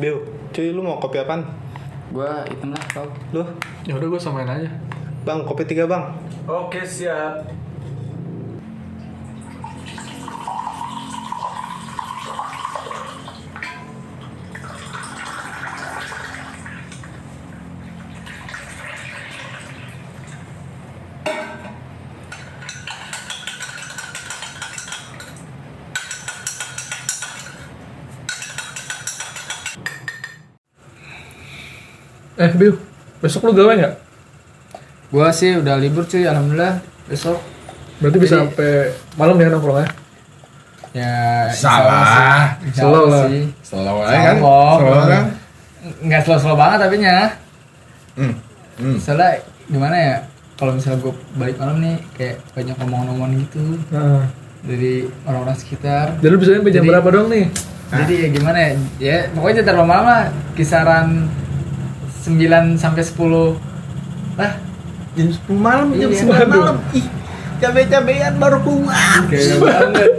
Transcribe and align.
Biu, 0.00 0.16
cuy 0.48 0.72
lu 0.72 0.80
mau 0.80 0.96
kopi 0.96 1.20
apaan? 1.20 1.44
Gua 2.08 2.40
hitam 2.48 2.72
lah 2.72 2.80
kau. 2.88 3.04
Lu? 3.36 3.44
Ya 3.84 4.00
udah 4.00 4.08
gue 4.08 4.16
samain 4.16 4.48
aja. 4.48 4.72
Bang, 5.28 5.44
kopi 5.44 5.68
tiga 5.68 5.84
bang. 5.84 6.16
Oke 6.48 6.80
siap. 6.80 7.44
Eh, 32.40 32.50
Biu, 32.56 32.72
besok 33.20 33.44
lu 33.44 33.52
gawe 33.52 33.72
nggak? 33.76 33.94
Gua 35.10 35.28
sih 35.28 35.60
udah 35.60 35.76
libur 35.76 36.06
cuy, 36.06 36.24
alhamdulillah. 36.24 36.80
Besok 37.04 37.36
Berarti 38.00 38.16
bisa 38.16 38.32
Jadi- 38.32 38.42
sampai 38.48 38.72
malam 39.14 39.36
ya 39.36 39.52
nongkrong 39.52 39.76
ya? 39.76 39.88
ya 40.90 41.12
Salah. 41.52 42.56
Slow 42.72 43.04
lah. 43.06 43.28
sih. 43.28 43.44
Slow 43.60 43.96
aja 44.00 44.16
kan? 44.24 44.36
Slow. 44.40 44.72
Slow 44.80 45.02
kan? 45.04 45.24
Nggak 46.00 46.20
slow-slow 46.24 46.56
banget 46.56 46.78
tapi 46.80 46.96
nya. 46.96 47.16
Hmm. 48.16 48.34
Hmm. 48.74 48.96
Soalnya 48.96 49.44
gimana 49.66 49.96
ya? 49.96 50.16
Kalau 50.56 50.72
misalnya 50.72 51.00
gue 51.02 51.12
balik 51.36 51.56
malam 51.56 51.76
nih 51.78 51.96
kayak 52.14 52.36
banyak 52.52 52.76
ngomong-ngomong 52.78 53.30
gitu 53.38 53.64
Nah, 53.88 54.24
dari 54.60 55.08
orang-orang 55.24 55.56
sekitar. 55.56 56.16
jadi 56.20 56.36
bisa 56.36 56.50
sampai 56.52 56.68
jam 56.70 56.84
berapa 56.84 57.08
dong 57.10 57.28
nih? 57.28 57.46
Jadi 57.90 58.14
ya 58.16 58.28
gimana 58.30 58.58
ya? 58.58 58.70
Ya 58.98 59.16
pokoknya 59.30 59.60
terlalu 59.62 59.88
malam 59.88 60.06
lah 60.06 60.22
kisaran 60.52 61.28
9 62.20 62.36
sampai 62.76 63.00
10 63.00 63.56
lah 64.36 64.52
Jam 65.10 65.26
10 65.26 65.58
malam, 65.58 65.90
jam 65.92 66.06
Iya. 66.06 66.22
9 66.22 66.46
malam. 66.48 66.76
Ih, 66.92 67.06
cabe-cabean 67.58 68.32
baru 68.36 68.58
keluar. 68.60 69.20
gaya 69.26 69.54
banget 69.58 70.10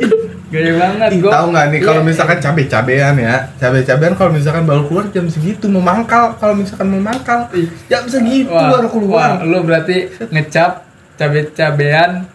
gaya 0.52 0.74
banget 0.76 1.10
Gua- 1.18 1.32
tahu 1.32 1.46
nggak 1.50 1.66
nih 1.70 1.80
kalau 1.80 2.02
Iya. 2.02 2.08
misalkan 2.12 2.38
cabe-cabean 2.38 3.16
ya, 3.16 3.36
cabe-cabean 3.56 4.14
kalau 4.14 4.32
misalkan 4.32 4.68
baru 4.68 4.84
keluar 4.84 5.08
jam 5.10 5.26
segitu 5.26 5.66
mau 5.66 5.80
mangkal, 5.80 6.36
kalau 6.36 6.54
misalkan 6.54 6.88
mau 6.88 7.00
mangkal 7.02 7.48
jam 7.88 8.04
segitu 8.04 8.52
Wah, 8.52 8.68
baru 8.70 8.88
keluar. 8.90 9.40
wah, 9.40 9.48
lu 9.48 9.64
berarti 9.64 9.98
ngecap 10.28 10.84
cabe-cabean 11.16 12.28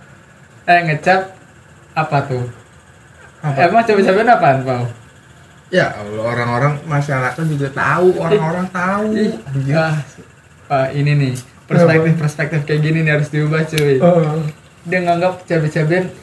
eh 0.64 0.80
ngecap 0.82 1.36
apa 1.92 2.18
tuh? 2.24 2.48
Apa? 3.38 3.58
Emang 3.62 3.84
cabe-cabean 3.84 4.26
apaan, 4.26 4.64
Pau? 4.64 4.84
Ya 5.66 5.90
Allah, 5.90 6.22
orang-orang 6.22 6.78
masyarakat 6.86 7.42
juga 7.44 7.68
tahu, 7.70 8.14
orang-orang 8.16 8.66
tahu. 8.70 9.06
Ah, 9.74 9.94
ah, 10.68 10.86
ini 10.90 11.10
nih 11.12 11.34
perspektif-perspektif 11.66 12.60
kayak 12.62 12.80
gini 12.80 12.98
nih 13.02 13.12
harus 13.12 13.28
diubah 13.28 13.66
cuy. 13.66 13.98
Oh, 13.98 14.38
Dia 14.86 15.02
nganggap 15.02 15.42
cabe-cabean 15.42 16.14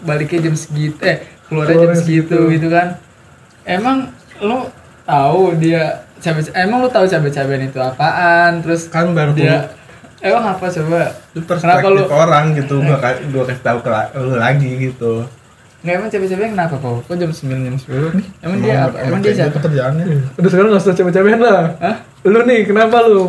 baliknya 0.00 0.48
jam 0.48 0.56
segitu, 0.56 0.96
eh 1.04 1.20
keluarnya 1.44 1.76
jam 1.78 1.92
segitu 1.94 2.36
gitu 2.48 2.68
kan? 2.72 2.96
Emang 3.62 4.08
lu 4.40 4.72
tahu 5.04 5.52
dia 5.60 5.82
cabe 6.18 6.40
emang 6.56 6.78
lu 6.80 6.88
tahu 6.88 7.04
cabe-cabean 7.04 7.68
itu 7.68 7.76
apaan? 7.76 8.64
Terus 8.64 8.88
kan 8.88 9.12
baru 9.12 9.36
dia 9.36 9.68
emang 10.24 10.56
apa 10.56 10.64
coba? 10.64 11.12
itu 11.28 11.44
Kenapa 11.44 11.52
perspektif 11.52 11.92
lu 11.92 12.02
orang 12.08 12.44
gitu, 12.56 12.74
gua 12.80 12.96
ka- 12.96 13.20
gua 13.28 13.44
kasih 13.44 13.62
tahu 13.62 13.78
ke 13.84 13.90
lu 14.16 14.34
lagi 14.34 14.70
gitu. 14.80 15.12
Nggak 15.78 15.94
emang 15.94 16.10
cabe-cabean 16.10 16.50
kenapa 16.58 16.74
Pau? 16.82 16.96
Kok 17.06 17.14
jam 17.14 17.30
9 17.30 17.66
jam 17.70 17.76
10 17.78 18.18
nih? 18.18 18.26
Emang 18.42 18.58
dia 18.58 18.74
apa? 18.90 18.96
Emang 18.98 19.20
dia 19.22 19.32
siapa? 19.34 19.54
gitu 19.54 19.58
kerjaannya. 19.62 20.04
udah 20.34 20.50
sekarang 20.50 20.68
nggak 20.74 20.82
usah 20.82 20.94
capek-capekan 20.98 21.40
lah. 21.40 21.62
Hah? 21.78 21.96
Lu 22.26 22.40
nih, 22.42 22.60
kenapa 22.66 22.96
lu? 23.06 23.24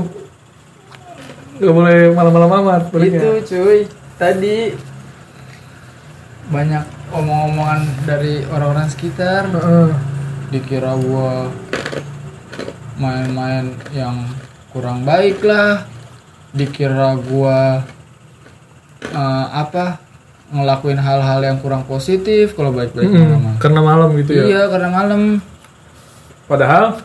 Gak 1.62 1.74
boleh 1.76 2.00
malam-malam 2.16 2.52
amat 2.66 2.82
baliknya. 2.90 3.22
Itu 3.22 3.32
cuy, 3.54 3.80
tadi 4.18 4.74
banyak 6.50 6.86
omong-omongan 7.14 7.82
dari 8.10 8.42
orang-orang 8.50 8.90
sekitar 8.90 9.54
Heeh. 9.54 9.94
dikira 10.50 10.98
gua 10.98 11.54
main-main 12.98 13.78
yang 13.94 14.26
kurang 14.74 15.06
baik 15.06 15.46
lah 15.46 15.86
dikira 16.54 17.14
gua 17.22 17.86
eh, 19.14 19.46
apa 19.54 20.02
ngelakuin 20.50 20.98
hal-hal 20.98 21.40
yang 21.40 21.58
kurang 21.58 21.84
positif 21.84 22.54
kalau 22.54 22.72
baik-baik 22.72 23.06
Mm-mm, 23.06 23.38
malam 23.38 23.56
Karena 23.58 23.82
malam 23.82 24.10
gitu 24.16 24.32
ya. 24.32 24.44
iya 24.44 24.62
karena 24.66 24.90
malam 24.90 25.22
Padahal 26.46 26.98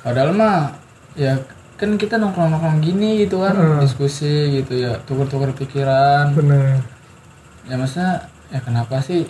padahal 0.00 0.30
mah 0.30 0.70
ya 1.12 1.34
kan 1.74 1.96
kita 1.96 2.14
nongkrong-nongkrong 2.16 2.78
gini 2.78 3.18
gitu 3.20 3.40
kan 3.40 3.52
Hmm. 3.52 3.78
diskusi 3.80 4.30
gitu 4.54 4.78
ya 4.78 4.94
tuker-tuker 5.02 5.50
pikiran 5.52 6.30
bener. 6.32 6.78
ya 7.64 7.74
maksudnya 7.74 8.22
ya 8.46 8.60
kenapa 8.60 9.00
sih 9.00 9.26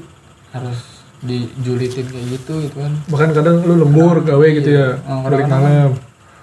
harus 0.50 0.76
dijulitin 1.20 2.04
kayak 2.04 2.26
gitu 2.36 2.60
gitu 2.60 2.76
kan 2.78 2.92
Bahkan 3.06 3.30
kadang 3.32 3.56
lu 3.60 3.78
lembur 3.78 4.20
gawe 4.20 4.46
gitu 4.50 4.68
ya. 4.68 5.00
Oh, 5.04 5.24
balik 5.24 5.48
malam. 5.48 5.96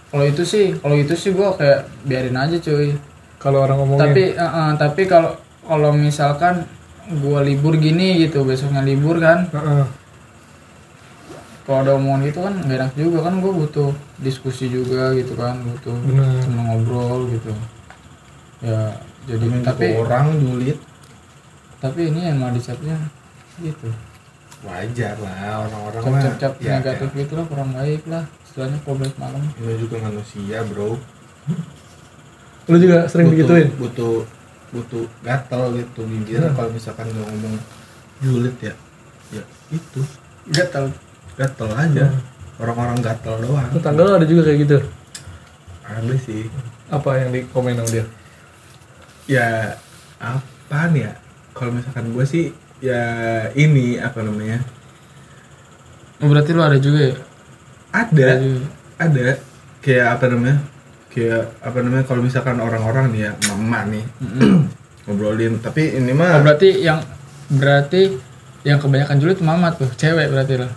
kalau 0.09 0.25
itu 0.25 0.41
sih 0.41 0.73
kalau 0.75 0.95
itu 0.95 1.13
sih 1.13 1.31
gua 1.31 1.53
kayak 1.53 1.85
biarin 2.01 2.33
aja 2.35 2.57
cuy 2.57 2.97
Kalau 3.37 3.61
orang 3.61 3.77
ngomongin. 3.77 4.01
tapi 4.01 4.23
eh, 4.31 4.41
eh, 4.41 4.71
tapi 4.75 5.01
kalau 5.05 5.37
kalau 5.61 5.91
misalkan 5.91 6.65
gua 7.21 7.41
libur 7.41 7.73
gini 7.77 8.21
gitu 8.27 8.45
besoknya 8.45 8.85
libur 8.85 9.17
kan 9.17 9.49
Heeh. 9.49 9.85
kalau 11.65 11.77
ada 11.85 11.91
omongan 11.97 12.21
gitu 12.29 12.39
kan 12.45 12.53
gak 12.65 12.77
enak 12.77 12.91
juga 12.93 13.17
kan 13.25 13.33
gua 13.41 13.51
butuh 13.57 13.91
diskusi 14.21 14.69
juga 14.69 15.13
gitu 15.17 15.33
kan 15.33 15.57
butuh 15.61 15.95
Bener. 16.05 16.41
temen 16.45 16.61
ngobrol 16.67 17.29
gitu 17.31 17.51
ya 18.61 18.93
jadi 19.25 19.45
Tapi 19.49 19.65
tapi 19.65 19.85
orang 19.97 20.25
julid 20.41 20.77
tapi 21.81 22.13
ini 22.13 22.29
yang 22.29 22.37
mau 22.37 22.53
dicapnya 22.53 22.97
gitu 23.57 23.89
wajar 24.61 25.17
lah 25.17 25.65
orang-orang 25.65 26.01
mah. 26.05 26.21
cap-cap 26.21 26.53
ya, 26.61 26.77
negatif 26.77 27.09
gitu 27.17 27.33
lah 27.33 27.45
kurang 27.49 27.73
baik 27.73 28.05
lah 28.05 28.21
istilahnya 28.45 28.77
balik 28.85 29.15
malam 29.17 29.41
ya. 29.41 29.51
Lu 29.63 29.73
juga 29.79 29.95
manusia, 30.03 30.59
Bro. 30.67 30.99
Lu 32.69 32.77
juga 32.77 33.07
sering 33.09 33.31
butuh, 33.31 33.57
digituin. 33.57 33.69
butuh 33.79 34.15
butuh 34.71 35.05
gatel 35.21 35.75
gitu 35.75 36.01
bibir 36.07 36.39
Hmm. 36.41 36.55
kalau 36.55 36.69
misalkan 36.71 37.05
nggak 37.11 37.27
ngomong 37.27 37.55
julid 38.23 38.55
ya 38.63 38.73
ya 39.31 39.43
itu. 39.71 40.01
Gatal 40.51 40.89
gatel 41.37 41.69
aja. 41.75 42.05
Orang-orang 42.57 42.99
gatel 42.99 43.35
doang. 43.41 43.69
Tetangga 43.71 44.01
lu 44.03 44.11
ada 44.15 44.27
juga 44.27 44.41
kayak 44.47 44.59
gitu. 44.65 44.77
ada 45.81 46.15
sih. 46.23 46.47
Apa 46.87 47.19
yang 47.19 47.29
di 47.35 47.43
komen 47.51 47.75
sama 47.75 47.89
dia? 47.91 48.05
ya 49.27 49.75
apaan 50.19 50.91
ya? 50.95 51.11
Kalau 51.51 51.71
misalkan 51.75 52.11
gue 52.15 52.25
sih 52.25 52.45
ya 52.79 53.01
ini 53.55 53.99
apa 53.99 54.23
namanya? 54.23 54.63
Oh, 56.21 56.27
berarti 56.29 56.51
lu 56.53 56.61
ada 56.63 56.77
juga 56.79 57.11
ya? 57.11 57.15
ada. 57.91 58.23
Ada 58.23 58.35
juga. 58.39 58.67
ada. 59.01 59.25
Kayak 59.81 60.07
apa 60.15 60.25
namanya 60.29 60.57
kayak 61.11 61.59
apa 61.59 61.77
namanya 61.77 62.03
kalau 62.03 62.21
misalkan 62.21 62.55
orang-orang 62.57 63.11
nih 63.11 63.21
ya 63.21 63.31
mama 63.47 63.83
nih 63.85 64.03
ngobrolin 65.03 65.59
tapi 65.59 65.93
ini 65.93 66.11
Oh, 66.11 66.15
mah 66.15 66.39
berarti 66.39 66.69
yang 66.79 66.99
berarti 67.49 68.01
yang 68.61 68.77
kebanyakan 68.77 69.17
julid 69.17 69.39
mama 69.41 69.73
tuh, 69.73 69.89
cewek 69.91 70.29
berarti 70.29 70.55
lah. 70.55 70.71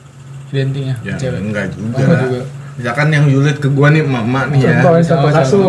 Identiknya 0.49 0.97
ya 1.03 1.15
cewek. 1.15 1.37
enggak 1.39 1.67
juga, 1.71 1.99
Enggak 2.01 2.19
juga. 2.25 2.41
misalkan 2.75 3.09
yang 3.11 3.25
julid 3.27 3.57
ke 3.57 3.69
gua 3.69 3.89
nih 3.89 4.03
mama 4.03 4.41
nih 4.49 4.61
ya 4.61 4.81
Contoh, 4.81 4.99
contoh 4.99 5.19
Oh, 5.21 5.33
kasus. 5.33 5.61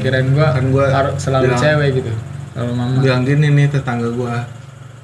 Kirain 0.00 0.28
gua, 0.30 0.48
Kan 0.50 0.64
gua 0.70 0.84
harus 0.88 1.14
selalu 1.18 1.44
bilang- 1.46 1.60
cewek 1.60 1.88
gitu. 1.96 2.12
Kalau 2.50 2.72
mama. 2.72 2.94
bilang 2.98 3.22
gini 3.22 3.46
nih 3.48 3.66
tetangga 3.68 4.08
gua 4.08 4.42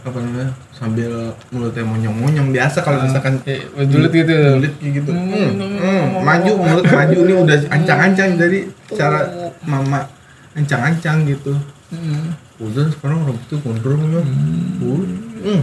apa 0.06 0.22
namanya 0.22 0.54
sambil 0.70 1.10
mulutnya 1.50 1.82
monyong-monyong 1.82 2.54
biasa 2.54 2.78
kalau 2.80 3.02
misalkan 3.02 3.42
Eh, 3.42 3.58
julid 3.84 4.14
gitu. 4.14 4.30
julid 4.30 4.72
kayak 4.78 4.92
gitu. 4.96 5.10
Hmm, 5.10 5.50
hmm, 5.58 6.22
maju 6.22 6.52
mulut 6.56 6.86
maju 6.86 7.18
nih 7.20 7.36
udah 7.36 7.58
ancang-ancang 7.68 8.38
dari 8.38 8.58
cara 8.88 9.26
mama 9.60 10.06
ancang-ancang 10.54 11.26
gitu. 11.26 11.58
Hmm. 11.86 12.38
udah 12.56 12.86
sekarang 12.88 13.20
rambutnya 13.22 13.56
gondrong 13.60 14.02
ya. 14.08 14.22
Hmm. 14.22 15.62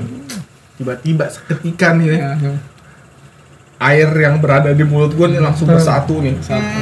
tiba-tiba 0.73 1.25
seketika 1.25 1.95
nih 1.95 2.07
ya, 2.13 2.35
Ya, 2.35 2.51
air 3.81 4.09
yang 4.13 4.39
berada 4.39 4.71
di 4.71 4.83
mulut 4.83 5.11
gua 5.11 5.27
nih 5.27 5.39
langsung 5.39 5.67
bersatu 5.67 6.19
nih. 6.19 6.35
Bersatu. 6.35 6.79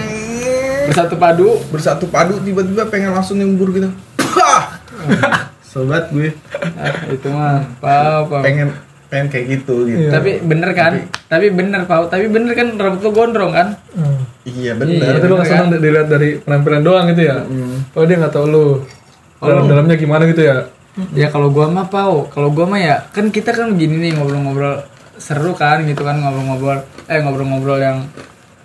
Bersatu 0.82 1.16
padu. 1.16 1.50
bersatu 1.70 2.06
padu 2.08 2.42
tiba-tiba 2.42 2.90
pengen 2.90 3.14
langsung 3.14 3.38
nyembur 3.38 3.70
gitu 3.70 3.90
sobat 5.72 6.12
gue 6.12 6.36
Ah, 6.76 7.08
itu 7.08 7.28
mah 7.32 7.64
apa 7.80 8.28
apa. 8.28 8.38
pengen 8.44 8.76
pengen 9.08 9.28
kayak 9.28 9.46
gitu 9.50 9.88
gitu 9.88 10.08
Iya. 10.08 10.12
Tapi 10.12 10.44
bener 10.44 10.72
kan? 10.72 10.94
Tapi 11.28 11.48
bener 11.52 11.84
Pau. 11.84 12.08
Tapi 12.08 12.28
bener 12.28 12.52
kan 12.52 12.76
rambut 12.76 13.00
lu 13.02 13.12
gondrong 13.12 13.52
kan? 13.52 13.68
Hmm. 13.92 14.24
iya 14.44 14.72
Iya, 14.72 14.72
bener 14.76 15.00
Berarti 15.00 15.26
lu 15.26 15.36
nggak 15.36 15.48
senang 15.48 15.68
dilihat 15.70 16.08
dari 16.08 16.30
penampilan 16.40 16.82
doang 16.82 17.06
gitu 17.12 17.24
ya? 17.24 17.44
Oh 17.92 18.04
dia 18.04 18.16
nggak 18.20 18.32
tahu 18.32 18.46
lu 18.48 18.66
dalam-dalamnya 19.38 19.96
gimana 19.96 20.28
gitu 20.28 20.44
ya? 20.44 20.68
Ya 21.12 21.28
kalau 21.28 21.48
gua 21.50 21.72
mah 21.72 21.88
pau, 21.88 22.28
kalau 22.28 22.52
gua 22.52 22.68
mah 22.68 22.76
ya 22.78 22.96
kan 23.10 23.32
kita 23.32 23.52
kan 23.52 23.72
begini 23.72 23.96
nih 24.02 24.12
ngobrol-ngobrol 24.14 24.84
seru 25.16 25.56
kan 25.56 25.84
gitu 25.84 26.02
kan 26.02 26.18
ngobrol-ngobrol 26.18 26.80
eh 27.06 27.20
ngobrol-ngobrol 27.20 27.78
yang 27.78 27.98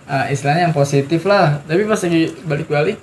eh, 0.05 0.31
istilahnya 0.31 0.67
yang 0.67 0.75
positif 0.75 1.23
lah 1.23 1.63
tapi 1.63 1.83
pas 1.83 1.95
lagi 1.97 2.33
balik-balik 2.41 2.97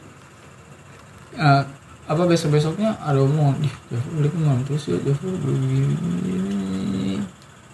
eh, 1.35 1.63
apa 2.05 2.23
besok 2.25 2.53
besoknya 2.53 2.93
ada 3.01 3.17
omongan. 3.19 3.65
Ih 3.65 3.75
Jafar 3.89 4.11
balik 4.13 4.35
mampus 4.37 4.83
ya 4.89 4.97
Jafar 5.01 5.33
begini. 5.41 7.21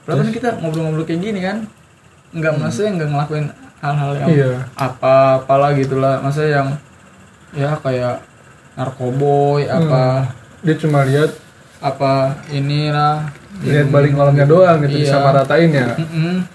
Padahal 0.06 0.22
kan 0.22 0.30
kita 0.30 0.48
ngobrol-ngobrol 0.58 1.04
kayak 1.04 1.20
gini 1.20 1.40
kan? 1.42 1.56
Nggak 2.30 2.52
maksudnya 2.56 2.90
nggak 2.96 3.08
ngelakuin 3.10 3.46
hal-hal 3.80 4.10
yang 4.14 4.28
Iya. 4.30 4.52
apa 4.76 5.14
apalah 5.42 5.74
gitulah. 5.74 6.22
Maksudnya 6.22 6.62
yang 6.62 6.68
ya 7.50 7.74
kayak 7.76 8.22
narkoboy 8.78 9.66
apa 9.66 10.30
dia 10.62 10.74
cuma 10.78 11.02
lihat 11.02 11.34
apa 11.82 12.38
inilah 12.48 13.26
lihat 13.60 13.90
balik 13.90 14.14
malamnya 14.14 14.46
doang 14.46 14.78
gitu 14.84 15.02
Iya. 15.02 15.10
sama 15.10 15.34
ratain 15.34 15.74
ya. 15.74 15.90
Mm-mm. 15.98 16.46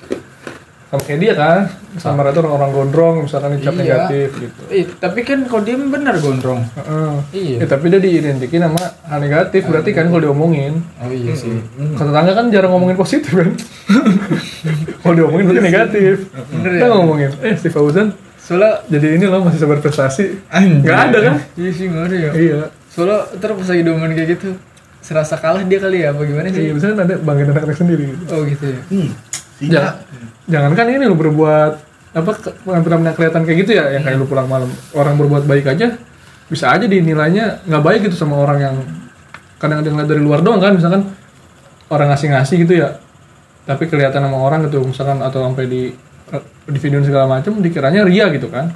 Sama 0.96 1.04
kayak 1.04 1.20
dia 1.20 1.34
kan 1.36 1.60
sama 1.96 2.24
rata 2.24 2.40
orang-orang 2.40 2.72
gondrong 2.72 3.16
misalkan 3.24 3.56
dicap 3.56 3.76
Iya. 3.76 3.82
negatif 3.84 4.30
gitu. 4.40 4.62
Ih, 4.68 4.86
tapi 4.96 5.20
kan 5.22 5.44
kalau 5.46 5.62
dia 5.62 5.76
benar 5.76 6.16
gondrong. 6.18 6.64
Heeh. 6.76 7.12
iya. 7.32 7.58
Ya, 7.64 7.66
tapi 7.68 7.92
dia 7.92 8.00
diidentikin 8.00 8.64
sama 8.64 8.80
hal 8.80 9.20
negatif 9.20 9.68
berarti 9.68 9.92
kan 9.92 10.08
kalau 10.08 10.22
diomongin. 10.24 10.80
Oh 11.00 11.12
iya 11.12 11.36
sih. 11.36 11.52
Kata 11.96 12.12
tangga 12.12 12.32
kan 12.32 12.48
jarang 12.48 12.72
ngomongin 12.72 12.96
positif 12.96 13.32
kan? 13.32 13.52
Kalau 15.04 15.16
diomongin 15.16 15.46
berarti 15.46 15.64
negatif. 15.64 16.14
Bener 16.50 16.72
kita 16.76 16.88
ya? 16.88 16.94
ngomongin. 16.96 17.30
Eh 17.44 17.54
si 17.56 17.68
Fauzan 17.70 18.10
soalnya 18.42 18.86
jadi 18.86 19.18
ini 19.18 19.26
loh 19.26 19.42
masih 19.42 19.60
sabar 19.62 19.82
prestasi. 19.82 20.38
Nggak 20.50 21.00
ada 21.10 21.18
kan? 21.22 21.36
Iya 21.58 21.70
sih 21.74 21.86
nggak 21.90 22.04
ada 22.10 22.16
ya. 22.18 22.32
Iya. 22.34 22.60
Soalnya 22.90 23.20
terus 23.38 23.56
pas 23.62 23.68
lagi 23.74 23.84
domen 23.84 24.12
kayak 24.14 24.30
gitu 24.38 24.50
serasa 25.06 25.38
kalah 25.38 25.62
dia 25.62 25.78
kali 25.78 26.02
ya 26.02 26.18
apa 26.18 26.26
gimana 26.26 26.50
iya 26.50 26.58
sih 26.58 26.74
biasanya 26.74 27.06
ada 27.06 27.16
banggain 27.22 27.54
anak-anak 27.54 27.78
sendiri. 27.78 28.06
Gitu. 28.10 28.26
oh 28.34 28.42
gitu 28.42 28.66
ya. 28.66 28.80
Hmm. 28.90 29.10
Jangan, 29.62 29.96
jangankan 30.46 30.86
ini 30.92 31.04
lu 31.06 31.16
berbuat 31.16 31.74
apa 32.16 32.32
penampilan 32.64 33.04
yang 33.04 33.16
kelihatan 33.16 33.44
kayak 33.44 33.58
gitu 33.68 33.72
ya 33.76 33.92
yang 33.92 34.04
kayak 34.04 34.18
lu 34.20 34.28
pulang 34.28 34.48
malam. 34.48 34.68
Orang 34.92 35.16
berbuat 35.16 35.44
baik 35.44 35.68
aja 35.68 35.96
bisa 36.46 36.70
aja 36.70 36.86
dinilainya 36.86 37.66
nggak 37.66 37.84
baik 37.84 38.00
gitu 38.06 38.16
sama 38.16 38.38
orang 38.38 38.58
yang 38.62 38.76
kadang 39.58 39.82
ada 39.82 39.90
ngeliat 39.90 40.10
dari 40.10 40.22
luar 40.22 40.40
doang 40.46 40.62
kan 40.62 40.76
misalkan 40.76 41.10
orang 41.90 42.08
ngasih-ngasih 42.12 42.56
gitu 42.64 42.74
ya. 42.84 43.00
Tapi 43.66 43.90
kelihatan 43.90 44.22
sama 44.22 44.38
orang 44.38 44.68
gitu 44.68 44.84
misalkan 44.84 45.20
atau 45.20 45.42
sampai 45.44 45.66
di 45.66 45.82
di 46.66 46.80
video 46.82 47.02
segala 47.02 47.30
macam 47.30 47.58
dikiranya 47.60 48.04
ria 48.04 48.28
gitu 48.32 48.48
kan. 48.48 48.72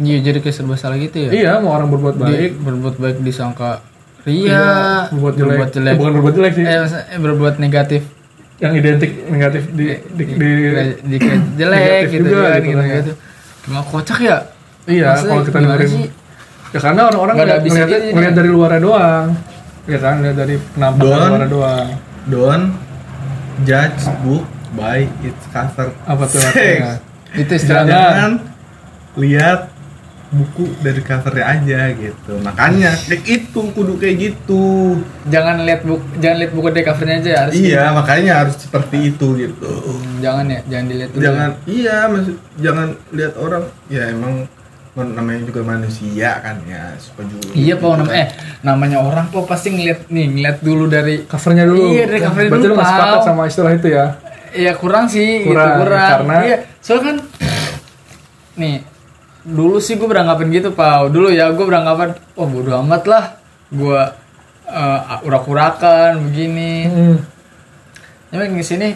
Iya 0.00 0.32
jadi 0.32 0.38
kayak 0.40 0.54
serba 0.54 0.80
salah 0.80 0.96
gitu 0.96 1.28
ya? 1.28 1.30
Iya 1.30 1.52
mau 1.60 1.76
orang 1.76 1.92
berbuat 1.92 2.16
Di- 2.16 2.22
baik. 2.24 2.52
berbuat 2.60 2.94
baik 2.96 3.16
disangka 3.20 3.84
ria 4.24 4.44
Iya, 4.48 4.68
berbuat 5.12 5.34
jelek, 5.34 5.48
berbuat 5.56 5.70
jelek. 5.72 5.92
Eh, 5.92 5.98
bukan 5.98 6.12
berbuat 6.16 6.34
jelek 6.36 6.52
sih. 6.56 6.64
Eh, 6.64 6.80
eh, 7.16 7.20
berbuat 7.20 7.54
negatif 7.56 8.02
yang 8.60 8.72
identik 8.76 9.10
negatif 9.26 9.62
di 9.72 9.86
di, 10.12 10.24
di, 10.36 10.48
di, 11.00 11.16
kayak 11.16 11.40
jelek 11.56 11.80
negatif 11.84 12.08
gitu 12.12 12.28
juga 12.28 12.40
kan 12.44 12.60
gitu 12.60 12.68
gitu, 12.68 12.76
kan 12.76 12.86
ya. 12.86 12.98
gitu. 13.00 13.12
Cuma 13.64 13.80
kocak 13.84 14.18
ya 14.20 14.38
iya 14.88 15.08
Maksudnya 15.12 15.30
kalau 15.32 15.42
kita 15.48 15.58
dengerin 15.64 15.88
sih? 15.88 16.06
ya 16.70 16.78
karena 16.78 17.02
orang-orang 17.10 17.34
Nggak 17.34 17.46
ada 17.48 17.56
ngeliat, 17.58 17.72
ngeliat, 17.72 17.88
gitu 18.04 18.14
ngeliat 18.14 18.34
dari 18.36 18.50
luarnya 18.52 18.80
doang 18.80 19.26
ya 19.88 19.98
kan 19.98 20.14
lihat 20.22 20.36
dari 20.38 20.54
penampakan 20.76 21.08
Doang. 21.10 21.28
luarnya 21.32 21.48
doang 21.50 21.88
Don't 22.30 22.66
judge 23.64 24.00
book 24.22 24.44
by 24.76 25.08
its 25.24 25.44
cover. 25.50 25.88
apa 26.06 26.22
tuh 26.30 26.38
artinya 26.38 26.94
itu 27.34 27.52
istilahnya 27.58 27.90
Jangan 27.90 28.32
lihat 29.18 29.60
buku 30.30 30.62
dari 30.78 31.00
covernya 31.00 31.44
aja 31.44 31.80
gitu. 31.90 32.32
Makanya 32.38 32.94
kayak 33.02 33.24
itu 33.26 33.60
kudu 33.68 33.98
kayak 33.98 34.16
gitu. 34.20 34.94
jangan 35.26 35.60
lihat 35.60 35.82
buku 35.82 35.98
jangan 36.16 36.36
lihat 36.38 36.52
buku 36.52 36.68
dari 36.70 36.84
covernya 36.84 37.16
aja 37.18 37.32
harus 37.40 37.52
Iya, 37.52 37.82
makanya 37.90 38.32
harus 38.38 38.54
seperti 38.56 39.10
itu 39.10 39.26
gitu. 39.36 39.72
Jangan 40.18 40.46
ya 40.46 40.60
jangan 40.64 40.86
dilihat 40.86 41.10
dulu 41.10 41.22
Jangan 41.22 41.50
iya 41.66 41.96
maksud 42.06 42.36
jangan 42.56 42.88
lihat 43.10 43.34
orang 43.36 43.62
ya 43.86 44.02
emang 44.06 44.34
namanya 44.90 45.40
juga 45.44 45.62
manusia 45.64 46.30
kan 46.38 46.60
ya 46.62 46.92
suka 46.96 47.22
juga. 47.24 47.50
iya 47.52 47.74
pak 47.74 47.90
nama 47.96 48.10
eh 48.12 48.26
namanya 48.60 48.98
orang 49.00 49.26
kok 49.28 49.46
pasti 49.46 49.70
ngeliat 49.70 50.06
nih 50.06 50.26
ngeliat 50.28 50.58
dulu 50.60 50.84
dari 50.86 51.24
covernya 51.24 51.64
dulu 51.64 51.84
Iya, 51.88 52.04
dari 52.04 52.20
covernya 52.20 52.48
berarti 52.50 52.60
dulu, 52.60 52.70
lu 52.70 52.76
nggak 52.76 52.90
sepakat 52.92 53.20
sama 53.22 53.42
istilah 53.46 53.72
itu 53.72 53.88
ya 53.88 54.06
Iya 54.50 54.72
kurang 54.74 55.06
sih 55.06 55.46
Kurang, 55.46 55.62
gitu 55.64 55.78
kurang 55.80 56.10
karena- 56.12 56.42
iya 56.44 56.56
soalnya 56.78 57.02
kan 57.02 57.16
nih 58.56 58.74
dulu 59.44 59.80
sih 59.80 59.96
gue 59.96 60.08
beranggapan 60.08 60.46
gitu 60.52 60.70
pau. 60.76 61.08
Dulu 61.08 61.32
ya 61.32 61.52
gue 61.52 61.64
beranggapan 61.64 62.16
oh 62.36 62.46
bodo 62.48 62.80
amat 62.84 63.02
lah. 63.08 63.24
Gue 63.72 64.00
uh, 64.70 65.20
urak-urakan 65.26 66.30
begini. 66.30 66.86
Hmm. 66.86 67.18
tapi 68.30 68.46
di 68.54 68.62
sini 68.62 68.88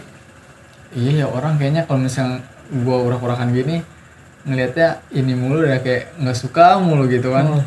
iya 0.95 1.13
ya 1.23 1.27
orang 1.27 1.59
kayaknya 1.59 1.91
kalau 1.91 2.07
misalnya 2.07 2.39
gue 2.71 2.97
urak-urakan 3.03 3.51
gini 3.51 3.83
ngelihatnya 4.47 5.03
ini 5.11 5.35
mulu 5.35 5.67
udah 5.67 5.83
kayak 5.83 6.15
nggak 6.23 6.39
suka 6.39 6.79
mulu 6.79 7.11
gitu 7.11 7.35
kan. 7.35 7.51
Hmm. 7.51 7.65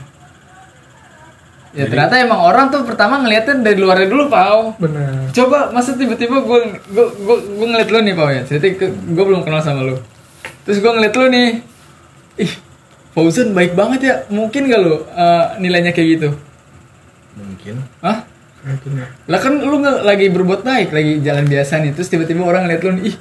ya 1.76 1.86
ternyata 1.92 2.24
emang 2.24 2.40
orang 2.40 2.72
tuh 2.72 2.88
pertama 2.88 3.20
ngelihatnya 3.20 3.60
dari 3.68 3.78
luarnya 3.78 4.08
dulu 4.08 4.32
pau. 4.32 4.80
Bener 4.80 5.28
coba 5.36 5.70
masa 5.76 5.94
tiba-tiba 5.94 6.40
gue 6.42 6.60
gue 6.88 7.06
gue 7.20 7.38
gue 7.60 7.68
ngeliat 7.68 7.90
lu 7.92 8.00
nih 8.02 8.16
Pau 8.16 8.30
ya. 8.32 8.42
Cerita 8.48 8.88
gue 8.88 9.26
belum 9.28 9.44
kenal 9.44 9.60
sama 9.60 9.84
lu. 9.84 10.00
Terus 10.64 10.80
gue 10.80 10.92
ngeliat 10.92 11.14
lu 11.14 11.26
nih. 11.28 11.50
Ih 12.38 12.54
Fauzan 13.18 13.50
baik 13.52 13.74
banget 13.74 14.00
ya 14.04 14.16
mungkin 14.30 14.70
gak 14.70 14.78
lu 14.78 15.02
eh, 15.02 15.46
nilainya 15.58 15.90
kayak 15.90 16.10
gitu 16.12 16.30
Mungkin. 17.34 17.82
Hah? 18.00 18.22
Mungkin 18.60 18.92
ya. 18.96 19.08
lah 19.26 19.40
kan 19.40 19.54
lu 19.56 19.76
nggak 19.76 19.98
lagi 20.04 20.28
berbuat 20.28 20.62
baik 20.62 20.90
lagi 20.92 21.18
jalan 21.20 21.46
biasa 21.46 21.80
nih 21.80 21.92
terus 21.92 22.08
tiba-tiba 22.08 22.44
orang 22.44 22.66
ngeliat 22.66 22.82
lu 22.84 22.92
ih 23.02 23.16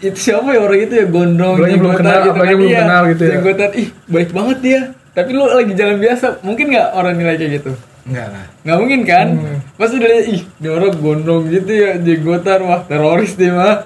itu 0.00 0.18
siapa 0.22 0.48
ya 0.48 0.60
orang 0.60 0.80
itu 0.80 0.94
ya 0.94 1.06
gondrong 1.06 1.56
Apalagi 1.56 1.74
belum 1.74 1.90
jenggotan 1.90 2.04
kenal- 2.14 2.30
apalagi 2.30 2.54
belum 2.54 2.70
Iya, 2.70 2.80
kenal 2.80 3.02
gitu 3.06 3.22
ya. 3.22 3.30
jenggotan 3.32 3.70
ih 3.74 3.88
baik 4.06 4.30
banget 4.30 4.58
dia 4.60 4.80
tapi 5.10 5.30
lu 5.30 5.44
lagi 5.44 5.72
jalan 5.72 5.96
biasa 5.98 6.26
mungkin 6.40 6.64
nggak 6.68 6.88
orang 6.92 7.14
nilai 7.14 7.34
kayak 7.34 7.52
gitu 7.58 7.72
Enggak 8.04 8.26
lah. 8.28 8.44
nggak 8.62 8.78
mungkin 8.78 9.00
kan 9.02 9.26
Hmm. 9.34 9.58
pasti 9.74 9.94
udah 9.96 10.10
ih 10.22 10.42
dia 10.54 10.70
orang 10.70 10.92
gondrong 10.94 11.42
gitu 11.48 11.72
ya 11.72 11.90
jenggotan 11.96 12.60
wah 12.62 12.80
teroris 12.82 13.32
dia 13.32 13.50
mah 13.50 13.76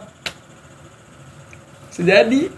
sejadi 1.89 2.51